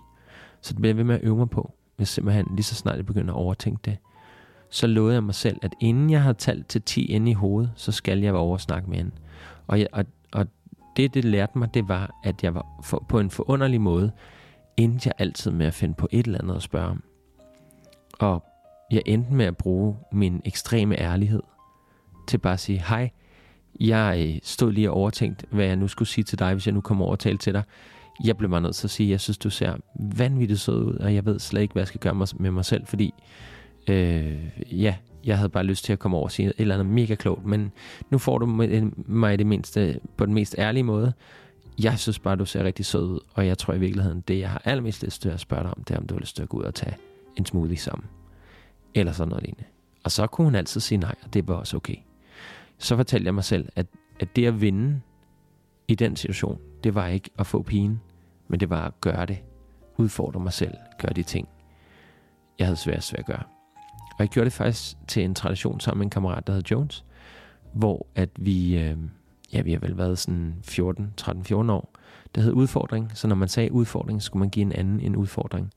Så 0.61 0.72
det 0.72 0.81
blev 0.81 0.88
jeg 0.88 0.96
ved 0.96 1.05
med 1.05 1.14
at 1.14 1.20
øve 1.22 1.37
mig 1.37 1.51
på 1.51 1.74
Men 1.96 2.07
simpelthen 2.07 2.46
lige 2.51 2.62
så 2.62 2.74
snart 2.74 2.96
jeg 2.96 3.07
begynder 3.07 3.35
at 3.35 3.38
overtænke 3.38 3.81
det, 3.85 3.96
så 4.70 4.87
lovede 4.87 5.14
jeg 5.14 5.24
mig 5.24 5.35
selv, 5.35 5.59
at 5.62 5.74
inden 5.81 6.11
jeg 6.11 6.22
har 6.22 6.33
talt 6.33 6.68
til 6.68 6.83
10 6.83 7.05
inde 7.05 7.31
i 7.31 7.35
hovedet, 7.35 7.72
så 7.77 7.92
skal 7.92 8.20
jeg 8.20 8.33
være 8.33 8.42
over 8.42 8.57
snakke 8.57 8.90
med 8.90 8.96
hende. 8.96 9.11
Og, 9.66 9.81
jeg, 9.81 9.87
og, 9.92 10.05
og 10.33 10.46
det, 10.96 11.14
det 11.14 11.24
lærte 11.24 11.59
mig, 11.59 11.74
det 11.74 11.88
var, 11.88 12.14
at 12.24 12.42
jeg 12.42 12.55
var 12.55 12.66
for, 12.85 13.05
på 13.09 13.20
en 13.20 13.31
forunderlig 13.31 13.81
måde, 13.81 14.12
endte 14.77 15.07
jeg 15.07 15.12
altid 15.18 15.51
med 15.51 15.66
at 15.66 15.74
finde 15.74 15.94
på 15.94 16.09
et 16.11 16.27
eller 16.27 16.38
andet 16.38 16.57
at 16.57 16.62
spørge 16.62 16.88
om. 16.88 17.03
Og 18.18 18.44
jeg 18.90 19.03
endte 19.07 19.33
med 19.33 19.44
at 19.44 19.57
bruge 19.57 19.96
min 20.12 20.42
ekstreme 20.44 21.01
ærlighed 21.01 21.42
til 22.28 22.38
bare 22.38 22.52
at 22.52 22.60
sige, 22.60 22.84
hej, 22.88 23.10
jeg 23.80 24.28
øh, 24.28 24.40
stod 24.42 24.72
lige 24.72 24.90
og 24.90 24.96
overtænkt, 24.96 25.44
hvad 25.50 25.66
jeg 25.66 25.76
nu 25.76 25.88
skulle 25.88 26.08
sige 26.08 26.24
til 26.24 26.38
dig, 26.38 26.52
hvis 26.52 26.66
jeg 26.66 26.74
nu 26.74 26.80
kommer 26.80 27.04
over 27.04 27.12
og 27.12 27.18
talte 27.18 27.42
til 27.42 27.52
dig 27.52 27.62
jeg 28.24 28.36
blev 28.36 28.50
bare 28.50 28.60
nødt 28.60 28.74
til 28.74 28.86
at 28.86 28.90
sige, 28.90 29.06
at 29.06 29.10
jeg 29.10 29.20
synes, 29.20 29.38
du 29.38 29.50
ser 29.50 29.76
vanvittigt 29.94 30.60
sød 30.60 30.84
ud, 30.84 30.94
og 30.94 31.14
jeg 31.14 31.26
ved 31.26 31.38
slet 31.38 31.62
ikke, 31.62 31.72
hvad 31.72 31.82
jeg 31.82 31.88
skal 31.88 32.00
gøre 32.00 32.26
med 32.36 32.50
mig 32.50 32.64
selv, 32.64 32.86
fordi 32.86 33.14
øh, 33.88 34.36
ja, 34.70 34.94
jeg 35.24 35.36
havde 35.36 35.48
bare 35.48 35.64
lyst 35.64 35.84
til 35.84 35.92
at 35.92 35.98
komme 35.98 36.16
over 36.16 36.24
og 36.24 36.32
sige 36.32 36.48
et 36.48 36.54
eller 36.58 36.74
andet 36.74 36.86
mega 36.86 37.14
klogt, 37.14 37.46
men 37.46 37.72
nu 38.10 38.18
får 38.18 38.38
du 38.38 38.46
mig 38.46 38.68
øh, 38.68 39.38
det 39.38 39.46
mindste, 39.46 40.00
på 40.16 40.26
den 40.26 40.34
mest 40.34 40.54
ærlige 40.58 40.82
måde. 40.82 41.12
Jeg 41.82 41.98
synes 41.98 42.18
bare, 42.18 42.36
du 42.36 42.44
ser 42.44 42.64
rigtig 42.64 42.86
sød 42.86 43.02
ud, 43.02 43.20
og 43.34 43.46
jeg 43.46 43.58
tror 43.58 43.74
i 43.74 43.78
virkeligheden, 43.78 44.20
det 44.28 44.38
jeg 44.38 44.50
har 44.50 44.62
allermest 44.64 45.02
lyst 45.04 45.22
til 45.22 45.28
at 45.28 45.40
spørge 45.40 45.62
dig 45.62 45.70
om, 45.70 45.84
det 45.84 45.94
er, 45.94 45.98
om 45.98 46.06
du 46.06 46.14
har 46.14 46.20
lyst 46.20 46.36
til 46.36 46.42
at 46.42 46.48
gå 46.48 46.58
ud 46.58 46.62
og 46.62 46.74
tage 46.74 46.96
en 47.36 47.46
smoothie 47.46 47.76
sammen. 47.76 48.06
Eller 48.94 49.12
sådan 49.12 49.28
noget 49.28 49.44
lignende. 49.44 49.64
Og 50.04 50.10
så 50.10 50.26
kunne 50.26 50.44
hun 50.44 50.54
altid 50.54 50.80
sige 50.80 50.98
nej, 50.98 51.14
og 51.22 51.34
det 51.34 51.48
var 51.48 51.54
også 51.54 51.76
okay. 51.76 51.96
Så 52.78 52.96
fortalte 52.96 53.26
jeg 53.26 53.34
mig 53.34 53.44
selv, 53.44 53.68
at, 53.76 53.86
at 54.20 54.36
det 54.36 54.46
at 54.46 54.60
vinde 54.60 55.00
i 55.88 55.94
den 55.94 56.16
situation, 56.16 56.60
det 56.84 56.94
var 56.94 57.06
ikke 57.06 57.30
at 57.38 57.46
få 57.46 57.62
pigen 57.62 58.00
men 58.48 58.60
det 58.60 58.70
var 58.70 58.86
at 58.86 59.00
gøre 59.00 59.26
det. 59.26 59.38
Udfordre 59.96 60.40
mig 60.40 60.52
selv. 60.52 60.74
Gøre 60.98 61.12
de 61.12 61.22
ting, 61.22 61.48
jeg 62.58 62.66
havde 62.66 62.76
svært, 62.76 63.02
svært 63.02 63.20
at 63.20 63.26
gøre. 63.26 63.42
Og 64.10 64.18
jeg 64.18 64.28
gjorde 64.28 64.44
det 64.44 64.52
faktisk 64.52 64.96
til 65.08 65.24
en 65.24 65.34
tradition 65.34 65.80
sammen 65.80 65.98
med 65.98 66.06
en 66.06 66.10
kammerat, 66.10 66.46
der 66.46 66.52
hed 66.52 66.62
Jones, 66.70 67.04
hvor 67.72 68.06
at 68.14 68.30
vi, 68.38 68.78
øh, 68.78 68.96
ja, 69.52 69.62
vi 69.62 69.72
har 69.72 69.78
vel 69.78 69.98
været 69.98 70.18
sådan 70.18 70.54
14, 70.64 71.14
13-14 71.20 71.54
år. 71.54 71.94
Det 72.34 72.42
hed 72.42 72.52
udfordring, 72.52 73.10
så 73.14 73.28
når 73.28 73.36
man 73.36 73.48
sagde 73.48 73.72
udfordring, 73.72 74.22
skulle 74.22 74.40
man 74.40 74.50
give 74.50 74.62
en 74.62 74.72
anden 74.72 75.00
en 75.00 75.16
udfordring. 75.16 75.70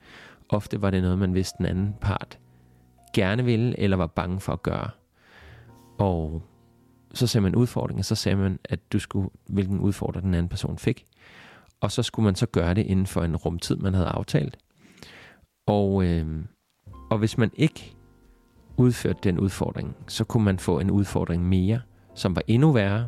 Ofte 0.49 0.81
var 0.81 0.89
det 0.89 1.01
noget, 1.01 1.19
man 1.19 1.33
vidste 1.33 1.57
den 1.57 1.65
anden 1.65 1.95
part 2.01 2.39
gerne 3.13 3.45
ville, 3.45 3.79
eller 3.79 3.97
var 3.97 4.07
bange 4.07 4.39
for 4.39 4.53
at 4.53 4.63
gøre. 4.63 4.89
Og 5.99 6.43
så 7.13 7.27
sagde 7.27 7.43
man 7.43 7.55
udfordring, 7.55 7.99
og 7.99 8.05
så 8.05 8.15
sagde 8.15 8.35
man, 8.35 8.59
at 8.63 8.79
du 8.93 8.99
skulle, 8.99 9.29
hvilken 9.47 9.79
udfordring 9.79 10.25
den 10.25 10.33
anden 10.33 10.49
person 10.49 10.77
fik 10.77 11.05
og 11.81 11.91
så 11.91 12.03
skulle 12.03 12.23
man 12.23 12.35
så 12.35 12.45
gøre 12.45 12.73
det 12.73 12.85
inden 12.85 13.07
for 13.07 13.23
en 13.23 13.35
rumtid, 13.35 13.75
man 13.75 13.93
havde 13.93 14.07
aftalt. 14.07 14.57
Og, 15.67 16.05
øh, 16.05 16.25
og 17.11 17.17
hvis 17.17 17.37
man 17.37 17.51
ikke 17.55 17.95
udførte 18.77 19.19
den 19.23 19.39
udfordring, 19.39 19.95
så 20.07 20.23
kunne 20.23 20.43
man 20.43 20.59
få 20.59 20.79
en 20.79 20.91
udfordring 20.91 21.49
mere, 21.49 21.81
som 22.15 22.35
var 22.35 22.41
endnu 22.47 22.71
værre. 22.71 23.07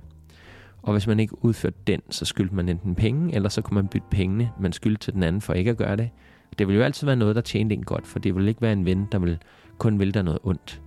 Og 0.81 0.91
hvis 0.91 1.07
man 1.07 1.19
ikke 1.19 1.45
udførte 1.45 1.77
den, 1.87 2.01
så 2.09 2.25
skyldte 2.25 2.55
man 2.55 2.69
enten 2.69 2.95
penge, 2.95 3.35
eller 3.35 3.49
så 3.49 3.61
kunne 3.61 3.75
man 3.75 3.87
bytte 3.87 4.07
pengene, 4.11 4.51
man 4.59 4.73
skyldte 4.73 5.05
til 5.05 5.13
den 5.13 5.23
anden 5.23 5.41
for 5.41 5.53
ikke 5.53 5.71
at 5.71 5.77
gøre 5.77 5.95
det. 5.95 6.09
Det 6.57 6.67
ville 6.67 6.77
jo 6.79 6.85
altid 6.85 7.07
være 7.07 7.15
noget, 7.15 7.35
der 7.35 7.41
tjente 7.41 7.75
en 7.75 7.83
godt, 7.83 8.07
for 8.07 8.19
det 8.19 8.35
ville 8.35 8.49
ikke 8.49 8.61
være 8.61 8.73
en 8.73 8.85
ven, 8.85 9.07
der 9.11 9.19
vil 9.19 9.37
kun 9.77 9.99
vil 9.99 10.13
dig 10.13 10.23
noget 10.23 10.39
ondt. 10.43 10.81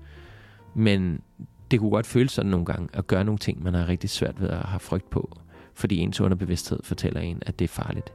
Men 0.75 1.21
det 1.71 1.81
kunne 1.81 1.91
godt 1.91 2.07
føles 2.07 2.33
sådan 2.33 2.51
nogle 2.51 2.67
gange, 2.67 2.89
at 2.93 3.07
gøre 3.07 3.25
nogle 3.25 3.39
ting, 3.39 3.63
man 3.63 3.75
har 3.75 3.89
rigtig 3.89 4.11
svært 4.11 4.41
ved 4.41 4.49
at 4.49 4.59
have 4.59 4.81
frygt 4.81 5.11
på 5.11 5.39
fordi 5.77 5.99
ens 5.99 6.21
underbevidsthed 6.21 6.79
fortæller 6.85 7.21
en, 7.21 7.43
at 7.47 7.59
det 7.59 7.65
er 7.65 7.69
farligt. 7.69 8.13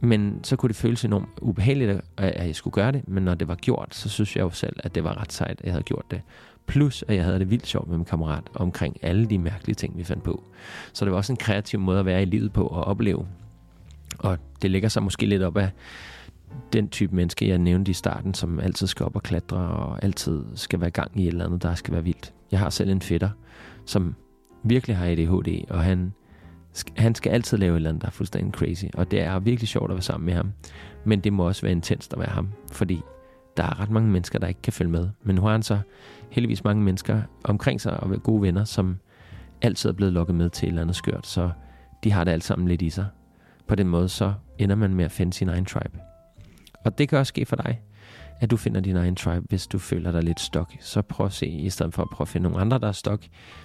Men 0.00 0.40
så 0.44 0.56
kunne 0.56 0.68
det 0.68 0.76
føles 0.76 1.04
enormt 1.04 1.28
ubehageligt, 1.42 2.00
at 2.16 2.46
jeg 2.46 2.56
skulle 2.56 2.74
gøre 2.74 2.92
det, 2.92 3.08
men 3.08 3.22
når 3.22 3.34
det 3.34 3.48
var 3.48 3.54
gjort, 3.54 3.94
så 3.94 4.08
synes 4.08 4.36
jeg 4.36 4.42
jo 4.42 4.50
selv, 4.50 4.76
at 4.78 4.94
det 4.94 5.04
var 5.04 5.20
ret 5.20 5.32
sejt, 5.32 5.50
at 5.58 5.64
jeg 5.64 5.72
havde 5.72 5.82
gjort 5.82 6.04
det. 6.10 6.20
Plus, 6.66 7.04
at 7.08 7.16
jeg 7.16 7.24
havde 7.24 7.38
det 7.38 7.50
vildt 7.50 7.66
sjovt 7.66 7.88
med 7.88 7.96
min 7.96 8.04
kammerat 8.04 8.42
omkring 8.54 8.96
alle 9.02 9.26
de 9.26 9.38
mærkelige 9.38 9.74
ting, 9.74 9.98
vi 9.98 10.04
fandt 10.04 10.22
på. 10.22 10.42
Så 10.92 11.04
det 11.04 11.12
var 11.12 11.18
også 11.18 11.32
en 11.32 11.36
kreativ 11.36 11.80
måde 11.80 11.98
at 11.98 12.06
være 12.06 12.22
i 12.22 12.24
livet 12.24 12.52
på 12.52 12.66
og 12.66 12.84
opleve. 12.84 13.26
Og 14.18 14.38
det 14.62 14.70
ligger 14.70 14.88
sig 14.88 15.02
måske 15.02 15.26
lidt 15.26 15.42
op 15.42 15.56
af 15.56 15.70
den 16.72 16.88
type 16.88 17.16
menneske, 17.16 17.48
jeg 17.48 17.58
nævnte 17.58 17.90
i 17.90 17.94
starten, 17.94 18.34
som 18.34 18.60
altid 18.60 18.86
skal 18.86 19.06
op 19.06 19.16
og 19.16 19.22
klatre, 19.22 19.56
og 19.56 20.04
altid 20.04 20.44
skal 20.54 20.80
være 20.80 20.88
i 20.88 20.92
gang 20.92 21.20
i 21.20 21.22
et 21.22 21.28
eller 21.28 21.44
andet, 21.44 21.62
der 21.62 21.74
skal 21.74 21.94
være 21.94 22.04
vildt. 22.04 22.34
Jeg 22.50 22.58
har 22.58 22.70
selv 22.70 22.90
en 22.90 23.02
fætter, 23.02 23.30
som 23.84 24.14
virkelig 24.62 24.96
har 24.96 25.06
ADHD, 25.06 25.70
og 25.70 25.84
han, 25.84 26.12
han 26.96 27.14
skal 27.14 27.30
altid 27.30 27.58
lave 27.58 27.72
et 27.72 27.76
eller 27.76 27.88
andet, 27.88 28.02
der 28.02 28.08
er 28.08 28.12
fuldstændig 28.12 28.52
crazy. 28.52 28.84
Og 28.94 29.10
det 29.10 29.20
er 29.20 29.38
virkelig 29.38 29.68
sjovt 29.68 29.90
at 29.90 29.94
være 29.94 30.02
sammen 30.02 30.26
med 30.26 30.34
ham. 30.34 30.52
Men 31.04 31.20
det 31.20 31.32
må 31.32 31.46
også 31.46 31.62
være 31.62 31.72
intenst 31.72 32.12
at 32.12 32.18
være 32.18 32.30
ham, 32.30 32.48
fordi 32.72 33.00
der 33.56 33.62
er 33.62 33.80
ret 33.80 33.90
mange 33.90 34.10
mennesker, 34.10 34.38
der 34.38 34.46
ikke 34.46 34.62
kan 34.62 34.72
følge 34.72 34.90
med. 34.90 35.08
Men 35.22 35.36
nu 35.36 35.42
har 35.42 35.52
han 35.52 35.62
så 35.62 35.78
heldigvis 36.30 36.64
mange 36.64 36.82
mennesker 36.82 37.22
omkring 37.44 37.80
sig 37.80 38.00
og 38.00 38.22
gode 38.22 38.42
venner, 38.42 38.64
som 38.64 38.96
altid 39.62 39.90
er 39.90 39.94
blevet 39.94 40.12
lukket 40.12 40.34
med 40.36 40.50
til 40.50 40.66
et 40.66 40.68
eller 40.68 40.82
andet 40.82 40.96
skørt, 40.96 41.26
så 41.26 41.50
de 42.04 42.12
har 42.12 42.24
det 42.24 42.32
alt 42.32 42.44
sammen 42.44 42.68
lidt 42.68 42.82
i 42.82 42.90
sig. 42.90 43.06
På 43.66 43.74
den 43.74 43.88
måde 43.88 44.08
så 44.08 44.34
ender 44.58 44.76
man 44.76 44.94
med 44.94 45.04
at 45.04 45.12
finde 45.12 45.32
sin 45.32 45.48
egen 45.48 45.64
tribe. 45.64 45.98
Og 46.86 46.98
det 46.98 47.08
kan 47.08 47.18
også 47.18 47.28
ske 47.28 47.46
for 47.46 47.56
dig, 47.56 47.80
at 48.40 48.50
du 48.50 48.56
finder 48.56 48.80
din 48.80 48.96
egen 48.96 49.16
tribe, 49.16 49.46
hvis 49.48 49.66
du 49.66 49.78
føler 49.78 50.12
dig 50.12 50.22
lidt 50.22 50.40
stok. 50.40 50.72
Så 50.80 51.02
prøv 51.02 51.26
at 51.26 51.32
se, 51.32 51.46
i 51.46 51.70
stedet 51.70 51.94
for 51.94 52.02
at 52.02 52.08
prøve 52.12 52.24
at 52.24 52.28
finde 52.28 52.42
nogle 52.42 52.60
andre, 52.60 52.78
der 52.78 52.88
er 52.88 52.92
stok, 52.92 53.20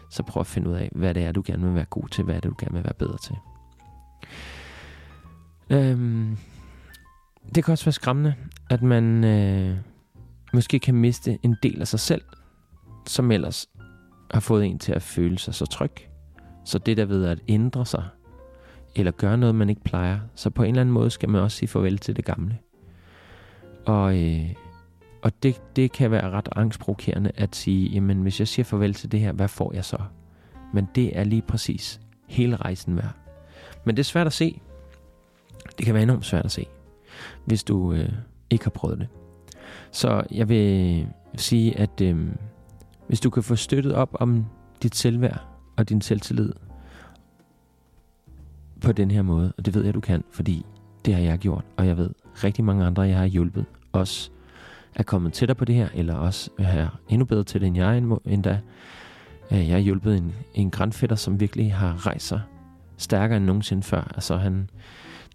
så 0.10 0.24
prøv 0.24 0.42
at 0.42 0.48
finde 0.48 0.70
ud 0.70 0.76
af, 0.76 0.90
hvad 0.96 1.14
det 1.14 1.24
er, 1.24 1.32
du 1.32 1.44
gerne 1.46 1.64
vil 1.64 1.76
være 1.76 1.86
god 1.86 2.08
til, 2.08 2.24
hvad 2.24 2.36
er 2.36 2.40
det, 2.40 2.50
du 2.50 2.56
gerne 2.60 2.74
vil 2.74 2.84
være 2.84 2.94
bedre 2.94 3.18
til. 3.18 3.36
Øhm, 5.70 6.38
det 7.56 7.64
kan 7.64 7.72
også 7.72 7.86
være 7.86 7.94
skræmmende, 7.94 8.34
at 8.70 8.82
man 8.82 9.24
øh, 9.24 9.78
måske 10.54 10.80
kan 10.80 10.96
miste 10.96 11.38
en 11.44 11.56
del 11.64 11.82
af 11.82 11.88
sig 11.88 12.00
selv, 12.00 12.22
som 13.08 13.32
ellers 13.32 13.68
har 14.32 14.40
fået 14.40 14.66
en 14.66 14.80
til 14.80 14.92
at 14.92 15.02
føle 15.02 15.40
sig 15.40 15.54
så 15.54 15.66
tryg. 15.66 15.92
Så 16.66 16.78
det 16.78 16.98
der 16.98 17.06
ved 17.06 17.26
at 17.26 17.40
ændre 17.48 17.86
sig, 17.86 18.04
eller 18.96 19.12
gøre 19.12 19.38
noget, 19.38 19.56
man 19.56 19.70
ikke 19.70 19.84
plejer, 19.84 20.20
så 20.36 20.50
på 20.50 20.64
en 20.64 20.70
eller 20.70 20.82
anden 20.82 20.94
måde 20.94 21.10
skal 21.10 21.30
man 21.30 21.42
også 21.42 21.58
sige 21.58 21.70
farvel 21.70 21.98
til 21.98 22.16
det 22.16 22.26
gamle. 22.26 22.58
Og, 23.86 24.24
øh, 24.24 24.54
og 25.22 25.44
det, 25.44 25.62
det 25.76 25.92
kan 25.92 26.12
være 26.12 26.30
ret 26.30 26.50
angstprovokerende 26.56 27.32
at 27.36 27.56
sige, 27.56 27.90
jamen 27.90 28.22
hvis 28.22 28.40
jeg 28.40 28.48
siger 28.48 28.64
farvel 28.64 28.94
til 28.94 29.12
det 29.12 29.20
her, 29.20 29.32
hvad 29.32 29.48
får 29.48 29.74
jeg 29.74 29.86
så? 29.86 29.98
Men 30.74 30.88
det 30.96 31.18
er 31.18 31.24
lige 31.24 31.42
præcis 31.42 32.02
hele 32.28 32.56
rejsen 32.56 32.96
værd. 32.98 33.16
Men 33.86 33.96
det 33.96 34.00
er 34.00 34.06
svært 34.06 34.28
at 34.28 34.34
se. 34.34 34.62
Det 35.78 35.86
kan 35.86 35.94
være 35.94 36.04
enormt 36.04 36.26
svært 36.26 36.46
at 36.46 36.52
se, 36.52 36.66
hvis 37.46 37.64
du 37.64 37.94
øh, 37.94 38.10
ikke 38.50 38.66
har 38.66 38.72
prøvet 38.72 39.00
det. 39.00 39.08
Så 39.92 40.24
jeg 40.32 40.50
vil 40.50 41.08
sige, 41.36 41.78
at 41.78 42.02
øh, 42.02 42.28
hvis 43.08 43.20
du 43.20 43.30
kan 43.30 43.44
få 43.44 43.56
støttet 43.56 43.96
op 43.96 44.16
om 44.20 44.46
dit 44.84 44.96
selvværd 44.96 45.42
og 45.78 45.90
din 45.90 46.02
selvtillid 46.02 46.54
på 48.82 48.92
den 48.92 49.12
her 49.12 49.22
måde, 49.22 49.54
og 49.58 49.66
det 49.66 49.74
ved 49.76 49.84
jeg, 49.86 49.94
du 49.94 50.00
kan, 50.00 50.24
fordi 50.32 50.66
det 51.06 51.14
har 51.14 51.22
jeg 51.22 51.38
gjort, 51.38 51.66
og 51.78 51.88
jeg 51.88 51.98
ved 51.98 52.10
rigtig 52.44 52.64
mange 52.64 52.86
andre, 52.86 53.02
jeg 53.02 53.18
har 53.18 53.26
hjulpet, 53.26 53.66
også 53.92 54.30
er 54.96 55.04
kommet 55.04 55.34
tættere 55.34 55.56
på 55.56 55.66
det 55.66 55.76
her, 55.76 55.88
eller 55.94 56.16
også 56.16 56.50
er 56.58 56.88
endnu 57.10 57.26
bedre 57.26 57.44
til 57.44 57.62
det, 57.62 57.68
end 57.68 57.78
jeg 57.78 57.98
endda. 58.26 58.60
Jeg 59.52 59.72
har 59.72 59.80
hjulpet 59.80 60.18
en, 60.18 60.34
en 60.54 60.72
grandfætter, 60.72 61.16
som 61.16 61.40
virkelig 61.40 61.74
har 61.74 62.08
rejst 62.08 62.28
sig 62.28 62.42
stærkere 62.98 63.38
end 63.38 63.46
nogensinde 63.46 63.84
før. 63.84 64.12
Altså 64.16 64.38
han 64.38 64.70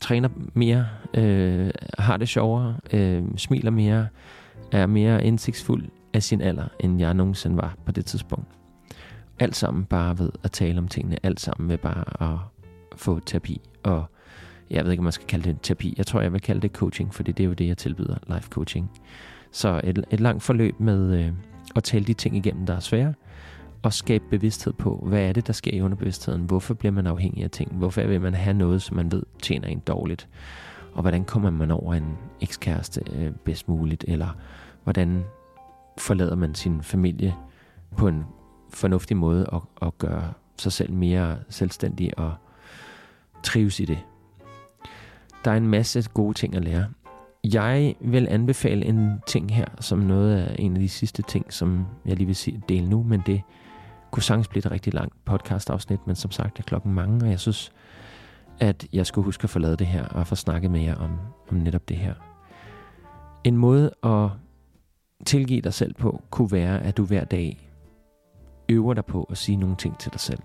træner 0.01 0.29
mere, 0.55 0.87
øh, 1.15 1.71
har 1.99 2.17
det 2.17 2.29
sjovere, 2.29 2.77
øh, 2.93 3.25
smiler 3.37 3.71
mere, 3.71 4.07
er 4.73 4.87
mere 4.87 5.25
indsigtsfuld 5.25 5.85
af 6.13 6.23
sin 6.23 6.41
alder, 6.41 6.69
end 6.81 6.99
jeg 6.99 7.15
nogensinde 7.15 7.57
var 7.57 7.77
på 7.87 7.93
det 7.93 8.07
tidspunkt. 8.07 8.49
Alt 9.39 9.57
sammen 9.57 9.85
bare 9.85 10.19
ved 10.19 10.31
at 10.43 10.53
tale 10.53 10.79
om 10.79 10.89
tingene, 10.89 11.17
alt 11.23 11.41
sammen 11.41 11.69
ved 11.69 11.79
bare 11.79 12.33
at 12.33 12.39
få 12.97 13.21
terapi. 13.21 13.61
Og 13.83 14.05
jeg 14.71 14.85
ved 14.85 14.91
ikke, 14.91 15.01
om 15.01 15.05
man 15.05 15.13
skal 15.13 15.27
kalde 15.27 15.49
det 15.49 15.59
terapi. 15.63 15.95
Jeg 15.99 16.07
tror, 16.07 16.21
jeg 16.21 16.33
vil 16.33 16.41
kalde 16.41 16.61
det 16.61 16.73
coaching, 16.73 17.15
for 17.15 17.23
det 17.23 17.41
er 17.41 17.45
jo 17.45 17.53
det, 17.53 17.67
jeg 17.67 17.79
tilbyder, 17.79 18.17
life 18.35 18.49
coaching. 18.49 18.91
Så 19.51 19.81
et, 19.85 20.05
et 20.11 20.21
langt 20.21 20.43
forløb 20.43 20.81
med 20.81 21.19
øh, 21.19 21.33
at 21.77 21.85
tale 21.85 22.05
de 22.05 22.15
ting 22.15 22.37
igennem, 22.37 22.67
der 22.67 22.75
er 22.75 22.81
svære, 22.81 23.15
og 23.83 23.93
skabe 23.93 24.25
bevidsthed 24.31 24.73
på, 24.73 25.05
hvad 25.09 25.23
er 25.23 25.33
det, 25.33 25.47
der 25.47 25.53
sker 25.53 25.73
i 25.73 25.81
underbevidstheden? 25.81 26.43
Hvorfor 26.43 26.75
bliver 26.75 26.93
man 26.93 27.07
afhængig 27.07 27.45
af 27.45 27.51
ting? 27.51 27.73
Hvorfor 27.73 28.03
vil 28.03 28.21
man 28.21 28.35
have 28.35 28.55
noget, 28.55 28.83
som 28.83 28.97
man 28.97 29.13
ved 29.13 29.23
tjener 29.43 29.69
en 29.69 29.79
dårligt? 29.79 30.29
Og 30.93 31.01
hvordan 31.01 31.25
kommer 31.25 31.51
man 31.51 31.71
over 31.71 31.95
en 31.95 32.19
ekskæreste 32.41 33.03
øh, 33.13 33.33
bedst 33.45 33.69
muligt? 33.69 34.05
Eller 34.09 34.29
hvordan 34.85 35.25
forlader 35.99 36.37
man 36.37 36.55
sin 36.55 36.83
familie 36.83 37.35
på 37.97 38.09
en 38.09 38.25
fornuftig 38.71 39.17
måde 39.17 39.47
og, 39.47 39.69
og 39.77 39.99
gør 39.99 40.21
sig 40.59 40.73
selv 40.73 40.93
mere 40.93 41.37
selvstændig 41.49 42.19
og 42.19 42.35
trives 43.43 43.81
i 43.81 43.85
det. 43.85 43.99
Der 45.47 45.53
er 45.53 45.57
en 45.57 45.69
masse 45.69 46.03
gode 46.15 46.35
ting 46.35 46.55
at 46.55 46.65
lære. 46.65 46.87
Jeg 47.45 47.95
vil 48.01 48.29
anbefale 48.31 48.87
en 48.87 49.21
ting 49.27 49.55
her, 49.55 49.67
som 49.81 49.99
noget 49.99 50.37
af 50.37 50.57
en 50.59 50.75
af 50.75 50.81
de 50.81 50.89
sidste 50.89 51.23
ting, 51.23 51.53
som 51.53 51.87
jeg 52.07 52.17
lige 52.17 52.27
vil 52.27 52.63
dele 52.69 52.89
nu, 52.89 53.03
men 53.03 53.23
det 53.27 53.43
kunne 54.11 54.23
sagtens 54.23 54.49
blive 54.49 54.59
et 54.59 54.71
rigtig 54.71 54.95
langt 54.95 55.25
podcast-afsnit, 55.25 56.07
men 56.07 56.17
som 56.17 56.31
sagt 56.31 56.59
er 56.59 56.63
klokken 56.63 56.93
mange, 56.95 57.25
og 57.25 57.31
jeg 57.31 57.41
synes, 57.41 57.73
at 58.61 58.87
jeg 58.93 59.07
skulle 59.07 59.25
huske 59.25 59.45
at 59.45 59.51
få 59.51 59.59
lavet 59.59 59.79
det 59.79 59.87
her 59.87 60.05
og 60.05 60.27
få 60.27 60.35
snakket 60.35 60.71
med 60.71 60.81
jer 60.81 60.95
om, 60.95 61.11
om 61.51 61.57
netop 61.57 61.89
det 61.89 61.97
her. 61.97 62.15
En 63.45 63.57
måde 63.57 63.91
at 64.03 64.29
tilgive 65.27 65.61
dig 65.61 65.75
selv 65.75 65.95
på, 65.95 66.23
kunne 66.31 66.53
være, 66.53 66.83
at 66.83 66.97
du 66.97 67.05
hver 67.05 67.25
dag 67.25 67.71
øver 68.69 68.95
dig 68.95 69.05
på 69.05 69.23
at 69.31 69.39
sige 69.39 69.57
nogle 69.57 69.77
ting 69.77 69.99
til 69.99 70.13
dig 70.13 70.21
selv. 70.21 70.41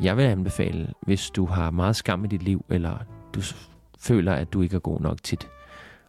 Jeg 0.00 0.16
vil 0.16 0.22
anbefale, 0.22 0.92
hvis 1.02 1.30
du 1.30 1.46
har 1.46 1.70
meget 1.70 1.96
skam 1.96 2.24
i 2.24 2.28
dit 2.28 2.42
liv, 2.42 2.64
eller 2.68 2.96
du 3.34 3.40
føler, 4.02 4.32
at 4.32 4.52
du 4.52 4.62
ikke 4.62 4.76
er 4.76 4.80
god 4.80 5.00
nok 5.00 5.22
tit, 5.22 5.48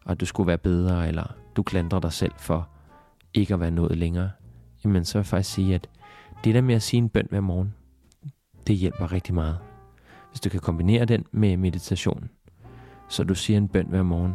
og 0.04 0.20
du 0.20 0.26
skulle 0.26 0.46
være 0.46 0.58
bedre, 0.58 1.08
eller 1.08 1.34
du 1.56 1.62
klandrer 1.62 2.00
dig 2.00 2.12
selv 2.12 2.32
for 2.38 2.68
ikke 3.34 3.54
at 3.54 3.60
være 3.60 3.70
nået 3.70 3.98
længere, 3.98 4.30
jamen 4.84 5.04
så 5.04 5.18
vil 5.18 5.20
jeg 5.20 5.26
faktisk 5.26 5.54
sige, 5.54 5.74
at 5.74 5.88
det 6.44 6.54
der 6.54 6.60
med 6.60 6.74
at 6.74 6.82
sige 6.82 6.98
en 6.98 7.08
bøn 7.08 7.26
hver 7.30 7.40
morgen, 7.40 7.74
det 8.66 8.76
hjælper 8.76 9.12
rigtig 9.12 9.34
meget. 9.34 9.58
Hvis 10.30 10.40
du 10.40 10.48
kan 10.48 10.60
kombinere 10.60 11.04
den 11.04 11.24
med 11.32 11.56
meditation, 11.56 12.30
så 13.08 13.24
du 13.24 13.34
siger 13.34 13.56
en 13.56 13.68
bøn 13.68 13.86
hver 13.86 14.02
morgen, 14.02 14.34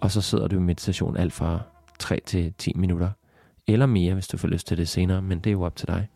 og 0.00 0.10
så 0.10 0.20
sidder 0.20 0.48
du 0.48 0.56
i 0.56 0.60
meditation 0.60 1.16
alt 1.16 1.32
fra 1.32 1.60
3 1.98 2.20
til 2.26 2.54
10 2.58 2.72
minutter, 2.76 3.10
eller 3.66 3.86
mere, 3.86 4.14
hvis 4.14 4.28
du 4.28 4.36
får 4.36 4.48
lyst 4.48 4.66
til 4.66 4.76
det 4.76 4.88
senere, 4.88 5.22
men 5.22 5.38
det 5.38 5.50
er 5.50 5.52
jo 5.52 5.62
op 5.62 5.76
til 5.76 5.88
dig. 5.88 6.08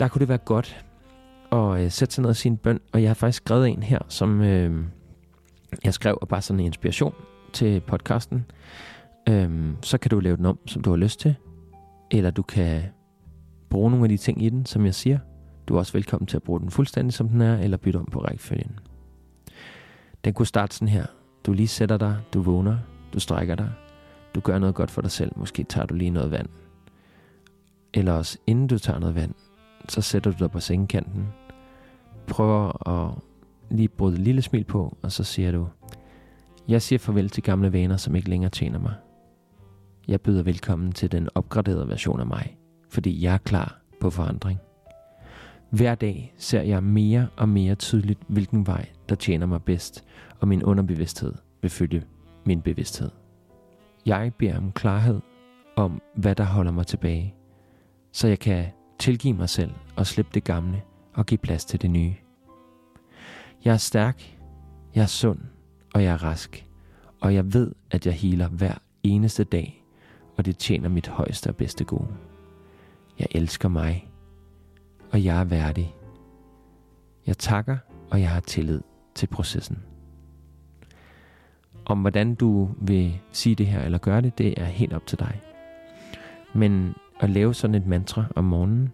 Der 0.00 0.08
kunne 0.08 0.20
det 0.20 0.28
være 0.28 0.38
godt 0.38 0.84
at 1.52 1.80
øh, 1.80 1.90
sætte 1.90 2.14
sig 2.14 2.22
ned 2.22 2.30
og 2.30 2.36
sige 2.36 2.50
en 2.50 2.56
bøn, 2.56 2.80
og 2.92 3.02
jeg 3.02 3.08
har 3.08 3.14
faktisk 3.14 3.36
skrevet 3.36 3.68
en 3.68 3.82
her, 3.82 3.98
som 4.08 4.40
øh, 4.40 4.84
jeg 5.84 5.94
skrev 5.94 6.18
og 6.20 6.28
bare 6.28 6.42
sådan 6.42 6.60
en 6.60 6.66
inspiration 6.66 7.14
til 7.52 7.80
podcasten. 7.80 8.44
Øh, 9.28 9.74
så 9.82 9.98
kan 9.98 10.10
du 10.10 10.20
lave 10.20 10.36
den 10.36 10.46
om, 10.46 10.58
som 10.66 10.82
du 10.82 10.90
har 10.90 10.96
lyst 10.96 11.20
til, 11.20 11.34
eller 12.10 12.30
du 12.30 12.42
kan 12.42 12.82
bruge 13.70 13.90
nogle 13.90 14.04
af 14.04 14.08
de 14.08 14.16
ting 14.16 14.42
i 14.42 14.48
den, 14.48 14.66
som 14.66 14.84
jeg 14.84 14.94
siger. 14.94 15.18
Du 15.68 15.74
er 15.74 15.78
også 15.78 15.92
velkommen 15.92 16.26
til 16.26 16.36
at 16.36 16.42
bruge 16.42 16.60
den 16.60 16.70
fuldstændig, 16.70 17.12
som 17.14 17.28
den 17.28 17.40
er, 17.40 17.58
eller 17.58 17.76
bytte 17.76 17.96
om 17.96 18.08
på 18.12 18.18
rækkefølgen. 18.18 18.78
Den 20.24 20.34
kunne 20.34 20.46
starte 20.46 20.74
sådan 20.74 20.88
her. 20.88 21.06
Du 21.46 21.52
lige 21.52 21.68
sætter 21.68 21.96
dig, 21.96 22.16
du 22.34 22.42
vågner, 22.42 22.78
du 23.12 23.20
strækker 23.20 23.54
dig, 23.54 23.70
du 24.34 24.40
gør 24.40 24.58
noget 24.58 24.74
godt 24.74 24.90
for 24.90 25.02
dig 25.02 25.10
selv. 25.10 25.32
Måske 25.36 25.64
tager 25.64 25.86
du 25.86 25.94
lige 25.94 26.10
noget 26.10 26.30
vand. 26.30 26.48
Eller 27.94 28.12
også 28.12 28.38
inden 28.46 28.66
du 28.66 28.78
tager 28.78 28.98
noget 28.98 29.14
vand, 29.14 29.34
så 29.88 30.00
sætter 30.00 30.30
du 30.30 30.36
dig 30.38 30.50
på 30.50 30.60
sengekanten, 30.60 31.28
prøver 32.26 32.88
at 32.88 33.14
lige 33.70 33.88
bryde 33.88 34.14
et 34.14 34.20
lille 34.20 34.42
smil 34.42 34.64
på, 34.64 34.96
og 35.02 35.12
så 35.12 35.24
siger 35.24 35.52
du, 35.52 35.68
jeg 36.68 36.82
siger 36.82 36.98
farvel 36.98 37.28
til 37.28 37.42
gamle 37.42 37.72
vaner, 37.72 37.96
som 37.96 38.16
ikke 38.16 38.30
længere 38.30 38.50
tjener 38.50 38.78
mig. 38.78 38.94
Jeg 40.08 40.20
byder 40.20 40.42
velkommen 40.42 40.92
til 40.92 41.12
den 41.12 41.28
opgraderede 41.34 41.88
version 41.88 42.20
af 42.20 42.26
mig, 42.26 42.56
fordi 42.88 43.24
jeg 43.24 43.34
er 43.34 43.38
klar 43.38 43.80
på 44.00 44.10
forandring. 44.10 44.58
Hver 45.70 45.94
dag 45.94 46.34
ser 46.36 46.62
jeg 46.62 46.82
mere 46.82 47.28
og 47.36 47.48
mere 47.48 47.74
tydeligt, 47.74 48.20
hvilken 48.28 48.66
vej, 48.66 48.88
der 49.08 49.14
tjener 49.14 49.46
mig 49.46 49.62
bedst, 49.62 50.04
og 50.40 50.48
min 50.48 50.62
underbevidsthed 50.62 51.34
vil 51.62 51.70
følge 51.70 52.02
min 52.44 52.62
bevidsthed. 52.62 53.10
Jeg 54.06 54.32
beder 54.38 54.56
om 54.56 54.72
klarhed 54.72 55.20
om, 55.76 56.02
hvad 56.14 56.34
der 56.34 56.44
holder 56.44 56.72
mig 56.72 56.86
tilbage, 56.86 57.34
så 58.12 58.28
jeg 58.28 58.38
kan 58.38 58.66
tilgive 59.00 59.34
mig 59.34 59.48
selv 59.48 59.72
og 59.96 60.06
slippe 60.06 60.30
det 60.34 60.44
gamle 60.44 60.82
og 61.14 61.26
give 61.26 61.38
plads 61.38 61.64
til 61.64 61.82
det 61.82 61.90
nye. 61.90 62.14
Jeg 63.64 63.72
er 63.72 63.76
stærk, 63.76 64.38
jeg 64.94 65.02
er 65.02 65.06
sund, 65.06 65.38
og 65.94 66.02
jeg 66.02 66.12
er 66.12 66.22
rask, 66.22 66.66
og 67.20 67.34
jeg 67.34 67.54
ved, 67.54 67.72
at 67.90 68.06
jeg 68.06 68.14
healer 68.14 68.48
hver 68.48 68.74
eneste 69.02 69.44
dag, 69.44 69.84
og 70.36 70.46
det 70.46 70.58
tjener 70.58 70.88
mit 70.88 71.08
højeste 71.08 71.48
og 71.48 71.56
bedste 71.56 71.84
gode. 71.84 72.08
Jeg 73.18 73.26
elsker 73.30 73.68
mig, 73.68 74.10
og 75.10 75.24
jeg 75.24 75.40
er 75.40 75.44
værdig. 75.44 75.94
Jeg 77.26 77.38
takker, 77.38 77.76
og 78.10 78.20
jeg 78.20 78.30
har 78.30 78.40
tillid 78.40 78.80
til 79.14 79.26
processen. 79.26 79.82
Om 81.84 82.00
hvordan 82.00 82.34
du 82.34 82.70
vil 82.80 83.20
sige 83.32 83.54
det 83.54 83.66
her 83.66 83.82
eller 83.82 83.98
gøre 83.98 84.20
det, 84.20 84.38
det 84.38 84.54
er 84.56 84.64
helt 84.64 84.92
op 84.92 85.06
til 85.06 85.18
dig. 85.18 85.40
Men 86.54 86.94
at 87.20 87.30
lave 87.30 87.54
sådan 87.54 87.74
et 87.74 87.86
mantra 87.86 88.24
om 88.36 88.44
morgenen, 88.44 88.92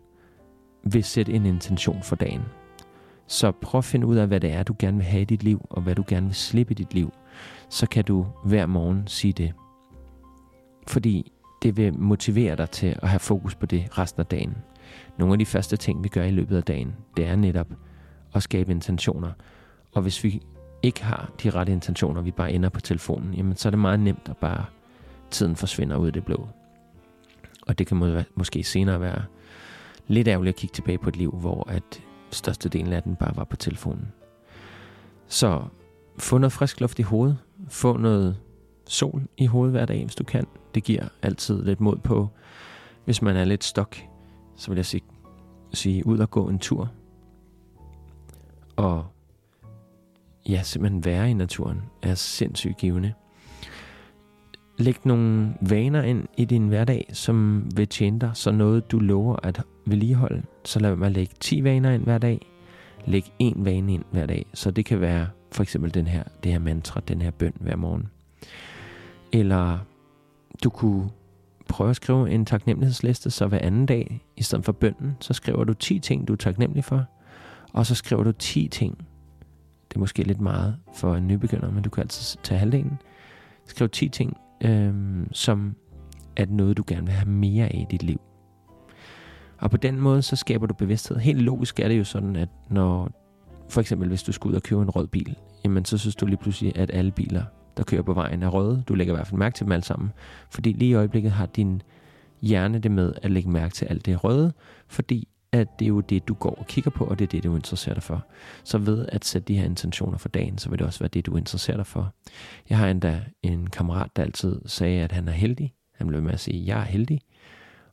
vil 0.85 1.05
sætte 1.05 1.33
en 1.33 1.47
intention 1.47 2.03
for 2.03 2.17
dagen. 2.17 2.43
Så 3.27 3.53
prøv 3.53 3.79
at 3.79 3.85
finde 3.85 4.07
ud 4.07 4.17
af, 4.17 4.27
hvad 4.27 4.41
det 4.41 4.53
er, 4.53 4.63
du 4.63 4.75
gerne 4.79 4.97
vil 4.97 5.07
have 5.07 5.23
i 5.23 5.25
dit 5.25 5.43
liv, 5.43 5.67
og 5.71 5.83
hvad 5.83 5.95
du 5.95 6.05
gerne 6.09 6.27
vil 6.27 6.35
slippe 6.35 6.71
i 6.71 6.75
dit 6.75 6.95
liv. 6.95 7.13
Så 7.69 7.89
kan 7.89 8.05
du 8.05 8.27
hver 8.45 8.67
morgen 8.67 9.03
sige 9.07 9.33
det. 9.33 9.53
Fordi 10.89 11.33
det 11.63 11.77
vil 11.77 11.99
motivere 11.99 12.57
dig 12.57 12.71
til 12.71 12.97
at 13.03 13.09
have 13.09 13.21
fokus 13.21 13.55
på 13.55 13.67
det 13.67 13.99
resten 13.99 14.21
af 14.21 14.27
dagen. 14.27 14.57
Nogle 15.19 15.35
af 15.35 15.39
de 15.39 15.47
første 15.47 15.77
ting, 15.77 16.05
vi 16.05 16.09
gør 16.09 16.25
i 16.25 16.31
løbet 16.31 16.57
af 16.57 16.63
dagen, 16.63 16.95
det 17.17 17.27
er 17.27 17.37
netop 17.37 17.69
at 18.35 18.43
skabe 18.43 18.73
intentioner. 18.73 19.31
Og 19.95 20.03
hvis 20.03 20.25
vi 20.25 20.43
ikke 20.83 21.05
har 21.05 21.31
de 21.43 21.51
rette 21.51 21.73
intentioner, 21.73 22.23
vi 22.23 22.31
bare 22.31 22.53
ender 22.53 22.69
på 22.69 22.81
telefonen, 22.81 23.35
jamen 23.35 23.57
så 23.57 23.69
er 23.69 23.71
det 23.71 23.79
meget 23.79 24.01
nemt 24.01 24.29
at 24.29 24.37
bare 24.37 24.65
tiden 25.31 25.57
forsvinder 25.57 25.97
ud 25.97 26.07
af 26.07 26.13
det 26.13 26.25
blå. 26.25 26.49
Og 27.67 27.79
det 27.79 27.87
kan 27.87 27.97
må, 27.97 28.23
måske 28.35 28.63
senere 28.63 29.01
være 29.01 29.25
lidt 30.07 30.29
ærgerligt 30.29 30.55
at 30.55 30.61
kigge 30.61 30.75
tilbage 30.75 30.99
på 30.99 31.09
et 31.09 31.17
liv, 31.17 31.31
hvor 31.31 31.71
at 31.71 32.03
størstedelen 32.31 32.93
af 32.93 33.03
den 33.03 33.17
bare 33.17 33.37
var 33.37 33.45
på 33.45 33.57
telefonen. 33.57 34.13
Så 35.27 35.63
få 36.19 36.39
noget 36.39 36.53
frisk 36.53 36.81
luft 36.81 36.99
i 36.99 37.03
hovedet. 37.03 37.39
Få 37.69 37.97
noget 37.97 38.37
sol 38.87 39.23
i 39.37 39.47
hovedet 39.47 39.73
hver 39.73 39.87
dag, 39.87 40.05
hvis 40.05 40.15
du 40.15 40.25
kan. 40.25 40.47
Det 40.75 40.85
giver 40.85 41.09
altid 41.23 41.65
lidt 41.65 41.81
mod 41.81 41.97
på. 41.97 42.29
Hvis 43.05 43.23
man 43.23 43.37
er 43.37 43.45
lidt 43.45 43.65
stok, 43.65 43.97
så 44.57 44.71
vil 44.71 44.77
jeg 44.77 44.87
sige, 44.87 45.03
sige 45.73 46.07
ud 46.07 46.19
og 46.19 46.31
gå 46.31 46.49
en 46.49 46.59
tur. 46.59 46.91
Og 48.77 49.07
ja, 50.49 50.63
simpelthen 50.63 51.05
være 51.05 51.31
i 51.31 51.35
naturen 51.35 51.83
er 52.03 52.15
sindssygt 52.15 52.77
givende. 52.77 53.15
Læg 54.79 54.97
nogle 55.05 55.55
vaner 55.61 56.03
ind 56.03 56.25
i 56.37 56.45
din 56.45 56.69
hverdag, 56.69 57.11
som 57.13 57.69
vil 57.77 57.89
tjene 57.89 58.19
dig, 58.19 58.31
så 58.35 58.51
noget 58.51 58.91
du 58.91 58.99
lover 58.99 59.37
at 59.43 59.63
vedligeholde. 59.87 60.43
Så 60.65 60.81
lad 60.81 60.97
mig 60.97 61.11
lægge 61.11 61.35
10 61.41 61.65
vaner 61.65 61.91
ind 61.91 62.03
hver 62.03 62.19
dag. 62.19 62.47
Læg 63.05 63.33
en 63.39 63.65
vane 63.65 63.95
ind 63.95 64.05
hver 64.11 64.27
dag. 64.27 64.47
Så 64.55 64.71
det 64.71 64.85
kan 64.85 65.01
være 65.01 65.27
for 65.53 65.63
eksempel 65.63 65.95
den 65.95 66.07
her, 66.07 66.23
det 66.43 66.53
her 66.53 66.59
mantra, 66.59 67.01
den 67.09 67.23
her 67.23 67.31
bøn 67.31 67.53
hver 67.61 67.77
morgen. 67.77 68.09
Eller 69.33 69.79
du 70.65 70.71
kunne 70.71 71.11
prøve 71.69 71.91
at 71.91 71.97
skrive 71.97 72.31
en 72.31 72.47
taknemmelighedsliste, 72.47 73.31
så 73.31 73.47
hver 73.47 73.59
anden 73.59 73.87
dag, 73.87 74.25
i 74.37 74.43
stedet 74.43 74.65
for 74.65 74.73
bønden, 74.73 75.17
så 75.21 75.33
skriver 75.33 75.65
du 75.65 75.75
10 75.75 75.99
ting, 75.99 76.29
du 76.29 76.33
er 76.33 76.37
taknemmelig 76.37 76.85
for. 76.85 77.05
Og 77.73 77.87
så 77.87 77.95
skriver 77.95 78.25
du 78.25 78.33
10 78.33 78.69
ting. 78.69 78.99
Det 79.89 79.97
er 79.97 80.01
måske 80.01 80.23
lidt 80.23 80.41
meget 80.41 80.77
for 80.95 81.17
en 81.17 81.27
nybegynder, 81.29 81.71
men 81.71 81.83
du 81.83 81.91
kan 81.91 82.01
altid 82.01 82.39
tage 82.43 82.59
halvdelen. 82.59 82.99
Skriv 83.67 83.89
10 83.89 84.09
ting, 84.09 84.37
øhm, 84.61 85.29
som 85.33 85.75
er 86.37 86.47
noget, 86.49 86.77
du 86.77 86.85
gerne 86.87 87.07
vil 87.07 87.15
have 87.15 87.31
mere 87.31 87.65
af 87.65 87.79
i 87.81 87.87
dit 87.91 88.03
liv. 88.03 88.21
Og 89.59 89.71
på 89.71 89.77
den 89.77 90.01
måde, 90.01 90.23
så 90.23 90.37
skaber 90.37 90.67
du 90.67 90.75
bevidsthed. 90.75 91.17
Helt 91.17 91.41
logisk 91.41 91.81
er 91.81 91.89
det 91.89 91.99
jo 91.99 92.05
sådan, 92.05 92.37
at 92.37 92.49
når 92.71 93.11
for 93.69 93.81
eksempel 93.81 94.09
hvis 94.09 94.23
du 94.23 94.33
skal 94.33 94.49
ud 94.49 94.55
og 94.55 94.63
købe 94.63 94.83
en 94.83 94.91
rød 94.91 95.07
bil, 95.07 95.37
jamen 95.65 95.85
så 95.85 95.99
synes 95.99 96.17
du 96.17 96.27
lige 96.27 96.37
pludselig, 96.37 96.79
at 96.79 96.91
alle 96.95 97.11
biler, 97.11 97.45
der 97.77 97.83
kører 97.83 98.03
på 98.03 98.13
vejen, 98.13 98.43
er 98.43 98.49
røde. 98.49 98.83
Du 98.89 98.95
lægger 98.95 99.15
i 99.15 99.17
hvert 99.17 99.27
fald 99.27 99.39
mærke 99.39 99.55
til 99.55 99.65
dem 99.65 99.73
alle 99.73 99.85
sammen. 99.85 100.13
Fordi 100.51 100.73
lige 100.73 100.91
i 100.91 100.95
øjeblikket 100.95 101.33
har 101.33 101.47
din 101.47 101.83
hjerne 102.43 102.79
det 102.79 102.91
med 102.91 103.13
at 103.23 103.31
lægge 103.31 103.51
mærke 103.51 103.75
til 103.75 103.85
alt 103.87 104.07
det 104.07 104.25
røde, 104.25 104.53
fordi 104.89 105.29
at 105.61 105.79
det 105.79 105.85
er 105.85 105.89
jo 105.89 106.01
det, 106.01 106.29
du 106.29 106.35
går 106.35 106.55
og 106.55 106.67
kigger 106.67 106.91
på, 106.91 107.05
og 107.05 107.19
det 107.19 107.25
er 107.25 107.29
det, 107.29 107.45
du 107.45 107.57
interesserer 107.57 107.95
dig 107.95 108.03
for. 108.03 108.25
Så 108.65 108.79
ved 108.79 109.07
at 109.09 109.25
sætte 109.25 109.49
de 109.49 109.59
her 109.59 109.65
intentioner 109.65 110.19
for 110.19 110.29
dagen, 110.29 110.59
så 110.59 110.71
vil 110.71 110.79
det 110.79 110.87
også 110.87 110.99
være 110.99 111.09
det, 111.09 111.27
du 111.27 111.37
interesserer 111.37 111.77
dig 111.77 111.87
for. 111.87 112.15
Jeg 112.71 112.79
har 112.79 112.89
endda 112.89 113.21
en 113.43 113.67
kammerat, 113.67 114.11
der 114.17 114.23
altid 114.23 114.61
sagde, 114.67 115.03
at 115.03 115.13
han 115.13 115.29
er 115.29 115.33
heldig. 115.33 115.75
Han 115.95 116.07
blev 116.07 116.23
med 116.23 116.33
at 116.33 116.41
sige, 116.41 116.61
at 116.61 116.67
jeg 116.67 116.81
er 116.81 116.85
heldig. 116.85 117.21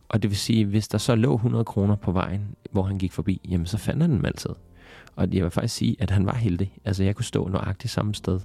Og 0.10 0.22
det 0.22 0.30
vil 0.30 0.38
sige, 0.38 0.66
hvis 0.66 0.88
der 0.88 0.98
så 0.98 1.16
lå 1.16 1.36
100 1.36 1.64
kroner 1.64 1.96
på 1.96 2.12
vejen, 2.12 2.56
hvor 2.72 2.84
han 2.84 2.98
gik 2.98 3.12
forbi, 3.12 3.42
jamen 3.50 3.66
så 3.66 3.78
fandt 3.78 4.02
han 4.02 4.12
dem 4.12 4.26
altid. 4.26 4.50
Og 5.16 5.34
jeg 5.34 5.44
vil 5.44 5.52
faktisk 5.52 5.76
sige, 5.76 5.96
at 6.00 6.12
han 6.12 6.26
var 6.26 6.36
heldig. 6.36 6.78
Altså 6.86 7.04
jeg 7.04 7.16
kunne 7.16 7.26
stå 7.26 7.48
nøjagtigt 7.48 7.94
samme 7.94 8.16
sted. 8.16 8.40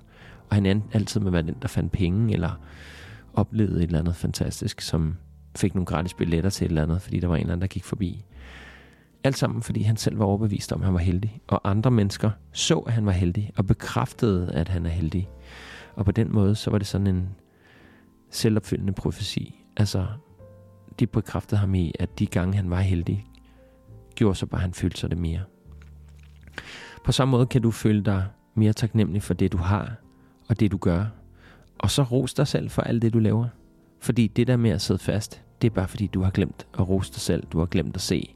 Og 0.49 0.55
han 0.55 0.67
endte 0.67 0.89
altid 0.93 1.21
med 1.21 1.29
at 1.29 1.33
være 1.33 1.43
den, 1.43 1.57
der 1.63 1.69
fandt 1.69 1.93
penge, 1.93 2.33
eller 2.33 2.61
oplevede 3.35 3.79
et 3.79 3.83
eller 3.83 3.99
andet 3.99 4.17
fantastisk, 4.17 4.81
som 4.81 5.17
fik 5.57 5.75
nogle 5.75 5.87
gratis 5.87 6.15
billetter 6.15 6.51
til 6.51 6.65
et 6.65 6.69
eller 6.69 6.83
andet, 6.83 7.03
fordi 7.03 7.21
der 7.21 7.27
var 7.27 7.37
en 7.37 7.41
eller 7.41 7.53
anden, 7.53 7.61
der 7.61 7.67
gik 7.67 7.85
forbi. 7.85 8.25
Alt 9.25 9.39
sammen, 9.39 9.63
fordi 9.63 9.83
han 9.83 9.97
selv 9.97 10.19
var 10.19 10.25
overbevist 10.25 10.73
om, 10.73 10.81
at 10.81 10.85
han 10.85 10.95
var 10.95 11.01
heldig. 11.01 11.41
Og 11.47 11.71
andre 11.71 11.91
mennesker 11.91 12.31
så, 12.53 12.79
at 12.79 12.93
han 12.93 13.07
var 13.07 13.13
heldig, 13.13 13.51
og 13.57 13.67
bekræftede, 13.67 14.53
at 14.53 14.69
han 14.69 14.87
er 14.87 14.91
heldig. 14.91 15.29
Og 15.95 16.05
på 16.05 16.13
den 16.13 16.33
måde, 16.33 16.55
så 16.55 16.71
var 16.71 16.79
det 16.79 16.87
sådan 16.87 17.07
en 17.07 17.29
selvopfyldende 18.31 18.93
profesi. 18.93 19.65
Altså, 19.77 20.07
de 20.99 21.07
bekræftede 21.07 21.61
ham 21.61 21.75
i, 21.75 21.93
at 21.99 22.19
de 22.19 22.27
gange 22.27 22.57
han 22.57 22.71
var 22.71 22.81
heldig, 22.81 23.27
gjorde 24.15 24.35
så 24.35 24.47
bare, 24.47 24.59
at 24.59 24.63
han 24.63 24.75
følte 24.75 25.01
sig 25.01 25.11
det 25.11 25.19
mere. 25.19 25.41
På 27.05 27.13
samme 27.13 27.33
måde 27.33 27.47
kan 27.47 27.63
du 27.63 27.71
føle 27.71 28.03
dig 28.03 28.25
mere 28.55 28.73
taknemmelig 28.73 29.23
for 29.23 29.35
det, 29.35 29.53
du 29.53 29.59
har, 29.59 29.95
og 30.49 30.61
det, 30.61 30.73
du 30.73 30.77
gør. 30.77 31.07
Og 31.79 31.91
så 31.91 32.03
ros 32.03 32.35
dig 32.35 32.47
selv 32.47 32.71
for 32.71 32.83
alt 32.83 33.03
det, 33.03 33.13
du 33.13 33.19
laver. 33.19 33.47
Fordi 34.01 34.27
det 34.27 34.47
der 34.47 34.57
med 34.57 34.71
at 34.71 34.81
sidde 34.81 35.01
fast, 35.01 35.43
det 35.63 35.71
er 35.71 35.75
bare 35.75 35.89
fordi, 35.89 36.07
du 36.07 36.23
har 36.23 36.31
glemt 36.31 36.67
at 36.79 36.89
rose 36.89 37.13
dig 37.13 37.21
selv. 37.21 37.47
Du 37.47 37.59
har 37.59 37.67
glemt 37.67 37.97
at 37.97 38.01
se 38.03 38.35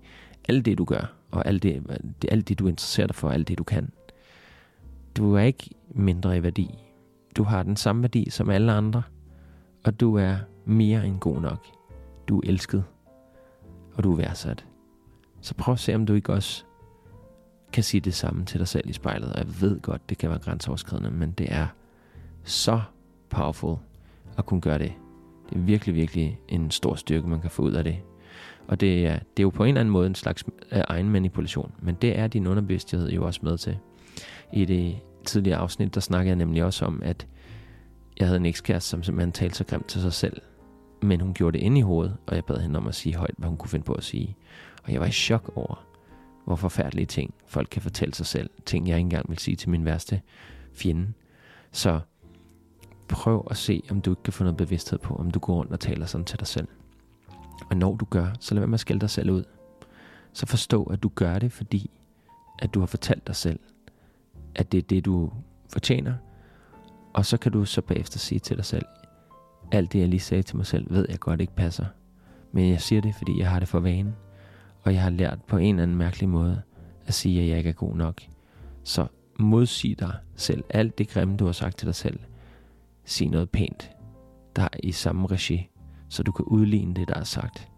alt 0.49 0.65
det, 0.65 0.79
du 0.79 0.85
gør, 0.85 1.13
og 1.31 1.47
alt 1.47 1.63
det, 1.63 1.83
alt 2.29 2.49
det 2.49 2.59
du 2.59 2.67
interesserer 2.67 3.07
dig 3.07 3.17
for, 3.17 3.31
alt 3.31 3.49
det, 3.49 3.59
du 3.59 3.65
kan. 3.65 3.91
Du 5.17 5.35
er 5.35 5.43
ikke 5.43 5.71
mindre 5.91 6.37
i 6.37 6.43
værdi. 6.43 6.79
Du 7.37 7.43
har 7.43 7.63
den 7.63 7.77
samme 7.77 8.03
værdi 8.03 8.31
som 8.31 8.51
alle 8.51 8.73
andre, 8.73 9.03
og 9.85 10.01
du 10.01 10.17
er 10.17 10.37
mere 10.65 11.07
end 11.07 11.19
god 11.19 11.41
nok. 11.41 11.67
Du 12.29 12.39
er 12.39 12.43
elsket, 12.45 12.85
og 13.95 14.05
du 14.05 14.13
er 14.13 14.17
værdsat. 14.17 14.67
Så 15.41 15.55
prøv 15.55 15.73
at 15.73 15.79
se, 15.79 15.95
om 15.95 16.07
du 16.07 16.15
ikke 16.15 16.33
også 16.33 16.65
kan 17.73 17.85
sige 17.85 18.01
det 18.01 18.15
samme 18.15 18.45
til 18.45 18.59
dig 18.59 18.69
selv 18.69 18.89
i 18.89 18.93
spejlet. 18.93 19.33
Og 19.33 19.39
jeg 19.39 19.61
ved 19.61 19.81
godt, 19.81 20.09
det 20.09 20.19
kan 20.19 20.31
være 20.31 20.39
grænseoverskridende, 20.39 21.11
men 21.11 21.31
det 21.31 21.53
er 21.53 21.67
så 22.45 22.81
powerful 23.31 23.77
at 24.39 24.47
kunne 24.47 24.61
gøre 24.61 24.79
det. 24.79 24.93
Det 25.51 25.57
er 25.57 25.61
virkelig, 25.61 25.95
virkelig 25.95 26.41
en 26.49 26.71
stor 26.71 26.95
styrke, 26.95 27.29
man 27.29 27.41
kan 27.41 27.51
få 27.51 27.63
ud 27.63 27.73
af 27.73 27.85
det. 27.85 27.97
Og 28.69 28.81
det 28.81 29.07
er, 29.07 29.19
det 29.19 29.39
er 29.39 29.43
jo 29.43 29.51
på 29.51 29.65
en 29.65 29.69
eller 29.69 29.81
anden 29.81 29.93
måde 29.93 30.07
en 30.07 30.15
slags 30.15 30.45
øh, 30.73 30.83
egen 30.89 31.11
manipulation, 31.11 31.73
men 31.83 31.95
det 31.95 32.19
er 32.19 32.27
din 32.27 32.47
underbevidsthed 32.47 33.11
jo 33.11 33.27
også 33.27 33.41
med 33.43 33.59
til. 33.59 33.79
I 34.53 34.65
det 34.65 34.97
tidligere 35.25 35.59
afsnit, 35.59 35.95
der 35.95 36.01
snakkede 36.01 36.29
jeg 36.29 36.37
nemlig 36.37 36.65
også 36.65 36.85
om, 36.85 37.03
at 37.05 37.27
jeg 38.19 38.27
havde 38.27 38.41
en 38.41 38.47
ekskæreste, 38.47 38.91
som 38.91 39.03
simpelthen 39.03 39.33
talte 39.33 39.57
så 39.57 39.65
grimt 39.65 39.87
til 39.87 40.01
sig 40.01 40.13
selv. 40.13 40.41
Men 41.03 41.21
hun 41.21 41.35
gjorde 41.35 41.59
det 41.59 41.65
ind 41.65 41.79
i 41.79 41.81
hovedet, 41.81 42.17
og 42.27 42.37
jeg 42.37 42.45
bad 42.45 42.57
hende 42.57 42.77
om 42.77 42.89
at 42.89 42.95
sige 42.95 43.15
højt, 43.15 43.35
hvad 43.39 43.49
hun 43.49 43.57
kunne 43.57 43.71
finde 43.71 43.85
på 43.85 43.93
at 43.93 44.05
sige. 44.05 44.37
Og 44.85 44.93
jeg 44.93 45.01
var 45.01 45.07
i 45.07 45.11
chok 45.11 45.53
over, 45.57 45.85
hvor 46.45 46.57
forfærdelige 46.57 47.07
ting 47.07 47.35
folk 47.47 47.69
kan 47.71 47.83
fortælle 47.83 48.15
sig 48.15 48.27
selv. 48.27 48.51
Ting, 48.67 48.89
jeg 48.89 48.97
ikke 48.97 49.07
engang 49.07 49.29
vil 49.29 49.39
sige 49.39 49.57
til 49.57 49.71
min 49.71 49.85
værste 49.85 50.21
fjende. 50.75 51.13
Så 51.73 52.01
prøv 53.09 53.47
at 53.51 53.57
se, 53.57 53.83
om 53.91 54.01
du 54.01 54.11
ikke 54.11 54.23
kan 54.23 54.33
få 54.33 54.45
noget 54.45 54.57
bevidsthed 54.57 54.99
på, 54.99 55.15
om 55.15 55.31
du 55.31 55.39
går 55.39 55.55
rundt 55.55 55.73
og 55.73 55.81
taler 55.81 56.07
sådan 56.07 56.25
til 56.25 56.39
dig 56.39 56.47
selv. 56.47 56.69
Og 57.71 57.77
når 57.77 57.97
du 57.97 58.05
gør, 58.05 58.27
så 58.41 58.55
lad 58.55 58.61
være 58.61 58.69
med 58.69 58.75
at 58.75 58.81
skælde 58.81 59.01
dig 59.01 59.11
selv 59.11 59.31
ud. 59.31 59.45
Så 60.33 60.47
forstå, 60.47 60.85
at 60.85 61.03
du 61.03 61.11
gør 61.15 61.39
det, 61.39 61.53
fordi 61.53 61.91
at 62.59 62.75
du 62.75 62.81
har 62.81 62.87
fortalt 62.87 63.27
dig 63.27 63.37
selv, 63.37 63.61
at 64.55 64.73
det 64.73 64.79
er 64.79 64.83
det, 64.83 65.05
du 65.05 65.33
fortjener. 65.73 66.15
Og 67.13 67.27
så 67.27 67.37
kan 67.37 67.53
du 67.53 67.65
så 67.65 67.81
bagefter 67.81 68.19
sige 68.19 68.39
til 68.39 68.57
dig 68.57 68.65
selv, 68.65 68.87
alt 69.73 69.93
det, 69.93 69.99
jeg 69.99 70.09
lige 70.09 70.21
sagde 70.21 70.43
til 70.43 70.57
mig 70.57 70.67
selv, 70.67 70.87
ved 70.91 71.07
jeg 71.09 71.21
godt 71.21 71.41
ikke 71.41 71.55
passer. 71.55 71.87
Men 72.53 72.71
jeg 72.71 72.81
siger 72.81 73.01
det, 73.01 73.15
fordi 73.15 73.39
jeg 73.39 73.51
har 73.51 73.59
det 73.59 73.69
for 73.69 73.81
vane. 73.81 74.15
Og 74.83 74.95
jeg 74.95 75.03
har 75.03 75.11
lært 75.11 75.39
på 75.43 75.57
en 75.57 75.75
eller 75.75 75.83
anden 75.83 75.97
mærkelig 75.97 76.29
måde 76.29 76.63
at 77.07 77.15
sige, 77.15 77.43
at 77.43 77.49
jeg 77.49 77.59
ikke 77.59 77.71
er 77.71 77.75
god 77.75 77.97
nok. 77.97 78.23
Så 78.85 79.07
modsig 79.39 80.01
dig 80.01 80.15
selv. 80.37 80.65
Alt 80.71 80.99
det 80.99 81.09
grimme, 81.09 81.37
du 81.37 81.45
har 81.45 81.53
sagt 81.53 81.79
til 81.79 81.87
dig 81.87 81.95
selv. 81.95 82.21
Sig 83.05 83.29
noget 83.29 83.51
pænt, 83.51 83.91
der 84.57 84.63
er 84.63 84.79
i 84.83 84.93
samme 84.93 85.27
regi, 85.27 85.69
så 86.13 86.23
du 86.23 86.33
kan 86.33 86.45
udligne 86.45 86.95
det, 86.95 87.09
der 87.09 87.15
er 87.15 87.25
sagt. 87.25 87.69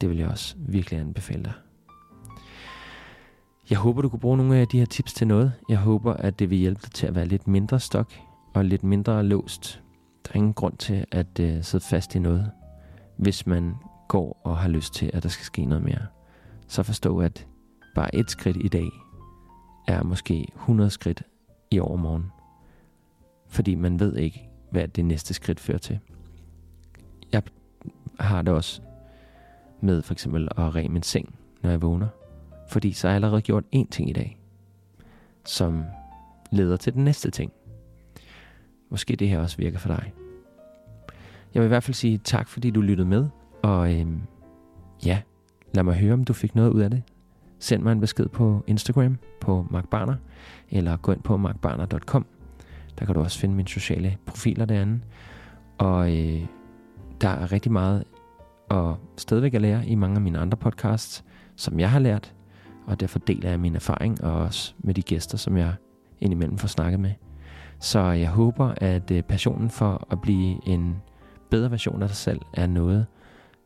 Det 0.00 0.10
vil 0.10 0.18
jeg 0.18 0.28
også 0.28 0.54
virkelig 0.58 1.00
anbefale 1.00 1.42
dig. 1.42 1.52
Jeg 3.70 3.78
håber, 3.78 4.02
du 4.02 4.08
kunne 4.08 4.20
bruge 4.20 4.36
nogle 4.36 4.56
af 4.56 4.68
de 4.68 4.78
her 4.78 4.86
tips 4.86 5.12
til 5.12 5.26
noget. 5.26 5.52
Jeg 5.68 5.78
håber, 5.78 6.12
at 6.12 6.38
det 6.38 6.50
vil 6.50 6.58
hjælpe 6.58 6.80
dig 6.84 6.92
til 6.92 7.06
at 7.06 7.14
være 7.14 7.26
lidt 7.26 7.48
mindre 7.48 7.80
stok 7.80 8.12
og 8.54 8.64
lidt 8.64 8.84
mindre 8.84 9.22
låst. 9.22 9.82
Der 10.24 10.30
er 10.30 10.36
ingen 10.36 10.54
grund 10.54 10.76
til 10.76 11.04
at 11.12 11.40
uh, 11.40 11.62
sidde 11.62 11.84
fast 11.84 12.14
i 12.14 12.18
noget, 12.18 12.50
hvis 13.16 13.46
man 13.46 13.74
går 14.08 14.40
og 14.44 14.58
har 14.58 14.68
lyst 14.68 14.94
til, 14.94 15.10
at 15.14 15.22
der 15.22 15.28
skal 15.28 15.44
ske 15.44 15.64
noget 15.64 15.84
mere. 15.84 16.06
Så 16.68 16.82
forstå, 16.82 17.18
at 17.18 17.46
bare 17.94 18.14
et 18.14 18.30
skridt 18.30 18.56
i 18.60 18.68
dag 18.68 18.88
er 19.88 20.02
måske 20.02 20.46
100 20.54 20.90
skridt 20.90 21.22
i 21.70 21.78
overmorgen. 21.78 22.24
Fordi 23.48 23.74
man 23.74 24.00
ved 24.00 24.16
ikke, 24.16 24.48
hvad 24.70 24.88
det 24.88 25.04
næste 25.04 25.34
skridt 25.34 25.60
fører 25.60 25.78
til. 25.78 25.98
Jeg 27.32 27.42
har 28.20 28.42
det 28.42 28.54
også 28.54 28.80
med 29.80 30.02
for 30.02 30.12
eksempel 30.12 30.48
at 30.56 30.74
ræme 30.74 30.92
min 30.92 31.02
seng, 31.02 31.34
når 31.62 31.70
jeg 31.70 31.82
vågner. 31.82 32.08
Fordi 32.68 32.92
så 32.92 33.06
har 33.06 33.12
jeg 33.12 33.14
allerede 33.16 33.42
gjort 33.42 33.64
én 33.76 33.88
ting 33.90 34.10
i 34.10 34.12
dag, 34.12 34.38
som 35.44 35.84
leder 36.52 36.76
til 36.76 36.92
den 36.92 37.04
næste 37.04 37.30
ting. 37.30 37.52
Måske 38.90 39.16
det 39.16 39.28
her 39.28 39.38
også 39.38 39.56
virker 39.56 39.78
for 39.78 39.88
dig. 39.88 40.12
Jeg 41.54 41.62
vil 41.62 41.66
i 41.66 41.68
hvert 41.68 41.82
fald 41.82 41.94
sige 41.94 42.18
tak, 42.18 42.48
fordi 42.48 42.70
du 42.70 42.80
lyttede 42.80 43.08
med. 43.08 43.28
Og 43.62 43.94
øhm, 43.94 44.20
ja, 45.04 45.22
lad 45.74 45.82
mig 45.82 45.96
høre, 45.96 46.12
om 46.12 46.24
du 46.24 46.32
fik 46.32 46.54
noget 46.54 46.70
ud 46.70 46.80
af 46.80 46.90
det. 46.90 47.02
Send 47.58 47.82
mig 47.82 47.92
en 47.92 48.00
besked 48.00 48.28
på 48.28 48.64
Instagram 48.66 49.18
på 49.40 49.66
Mark 49.70 49.88
Barner, 49.88 50.16
eller 50.70 50.96
gå 50.96 51.12
ind 51.12 51.22
på 51.22 51.36
markbarner.com. 51.36 52.26
Der 52.98 53.04
kan 53.04 53.14
du 53.14 53.20
også 53.20 53.38
finde 53.38 53.54
mine 53.54 53.68
sociale 53.68 54.16
profiler 54.26 54.64
derinde. 54.64 55.00
Og 55.78 56.16
øh, 56.16 56.46
der 57.20 57.28
er 57.28 57.52
rigtig 57.52 57.72
meget 57.72 58.04
og 58.68 58.98
stadigvæk 59.16 59.54
at 59.54 59.62
lære 59.62 59.86
i 59.86 59.94
mange 59.94 60.16
af 60.16 60.22
mine 60.22 60.38
andre 60.38 60.56
podcasts, 60.56 61.24
som 61.56 61.80
jeg 61.80 61.90
har 61.90 61.98
lært, 61.98 62.34
og 62.86 63.00
derfor 63.00 63.18
deler 63.18 63.50
jeg 63.50 63.60
min 63.60 63.76
erfaring, 63.76 64.24
og 64.24 64.32
også 64.32 64.74
med 64.78 64.94
de 64.94 65.02
gæster, 65.02 65.38
som 65.38 65.56
jeg 65.56 65.74
indimellem 66.20 66.58
får 66.58 66.68
snakket 66.68 67.00
med. 67.00 67.12
Så 67.78 68.00
jeg 68.00 68.28
håber, 68.28 68.74
at 68.76 69.10
øh, 69.10 69.22
passionen 69.22 69.70
for 69.70 70.06
at 70.10 70.20
blive 70.20 70.68
en 70.68 70.96
bedre 71.50 71.70
version 71.70 72.02
af 72.02 72.08
dig 72.08 72.16
selv 72.16 72.40
er 72.54 72.66
noget, 72.66 73.06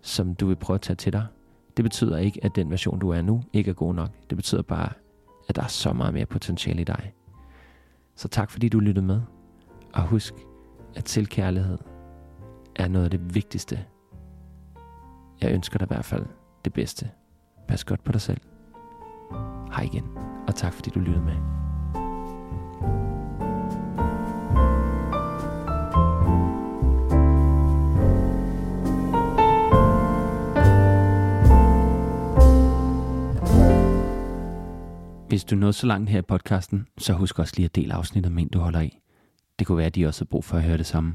som 0.03 0.35
du 0.35 0.47
vil 0.47 0.57
prøve 0.57 0.75
at 0.75 0.81
tage 0.81 0.97
til 0.97 1.13
dig. 1.13 1.27
Det 1.77 1.83
betyder 1.83 2.19
ikke, 2.19 2.45
at 2.45 2.57
den 2.57 2.71
version, 2.71 2.99
du 2.99 3.11
er 3.11 3.23
nu, 3.23 3.43
ikke 3.53 3.71
er 3.71 3.75
god 3.75 3.95
nok. 3.95 4.11
Det 4.31 4.37
betyder 4.37 4.63
bare, 4.63 4.89
at 5.49 5.57
der 5.57 5.63
er 5.63 5.67
så 5.67 5.93
meget 5.93 6.15
mere 6.15 6.27
potentiale 6.27 6.81
i 6.81 6.85
dig. 6.85 7.13
Så 8.17 8.29
tak 8.29 8.51
fordi 8.51 8.69
du 8.69 8.81
lyttede 8.81 9.07
med. 9.07 9.21
Og 9.93 10.03
husk, 10.03 10.35
at 10.97 11.09
selvkærlighed 11.09 11.79
er 12.77 12.89
noget 12.89 13.05
af 13.05 13.11
det 13.11 13.35
vigtigste. 13.35 13.85
Jeg 15.41 15.53
ønsker 15.53 15.79
dig 15.79 15.87
i 15.87 15.93
hvert 15.95 16.05
fald 16.05 16.27
det 16.65 16.73
bedste. 16.73 17.11
Pas 17.69 17.85
godt 17.85 18.05
på 18.05 18.13
dig 18.13 18.21
selv. 18.21 18.41
Hej 19.73 19.85
igen, 19.85 20.05
og 20.49 20.55
tak 20.55 20.73
fordi 20.73 20.91
du 20.91 21.01
lyttede 21.01 21.25
med. 21.25 21.37
Hvis 35.29 35.45
du 35.45 35.57
nåede 35.57 35.73
så 35.73 35.87
langt 35.87 36.11
her 36.11 36.19
i 36.19 36.23
podcasten, 36.23 36.87
så 36.99 37.13
husk 37.13 37.39
også 37.39 37.55
lige 37.57 37.65
at 37.65 37.75
dele 37.75 37.95
afsnittet 37.95 38.33
med 38.33 38.43
en, 38.43 38.49
du 38.49 38.59
holder 38.59 38.81
i. 38.81 38.99
Det 39.59 39.67
kunne 39.67 39.79
være, 39.79 39.87
at 39.87 39.95
de 39.95 40.07
også 40.07 40.25
har 40.25 40.29
brug 40.31 40.45
for 40.45 40.57
at 40.57 40.63
høre 40.63 40.79
det 40.79 40.87
samme. 40.87 41.15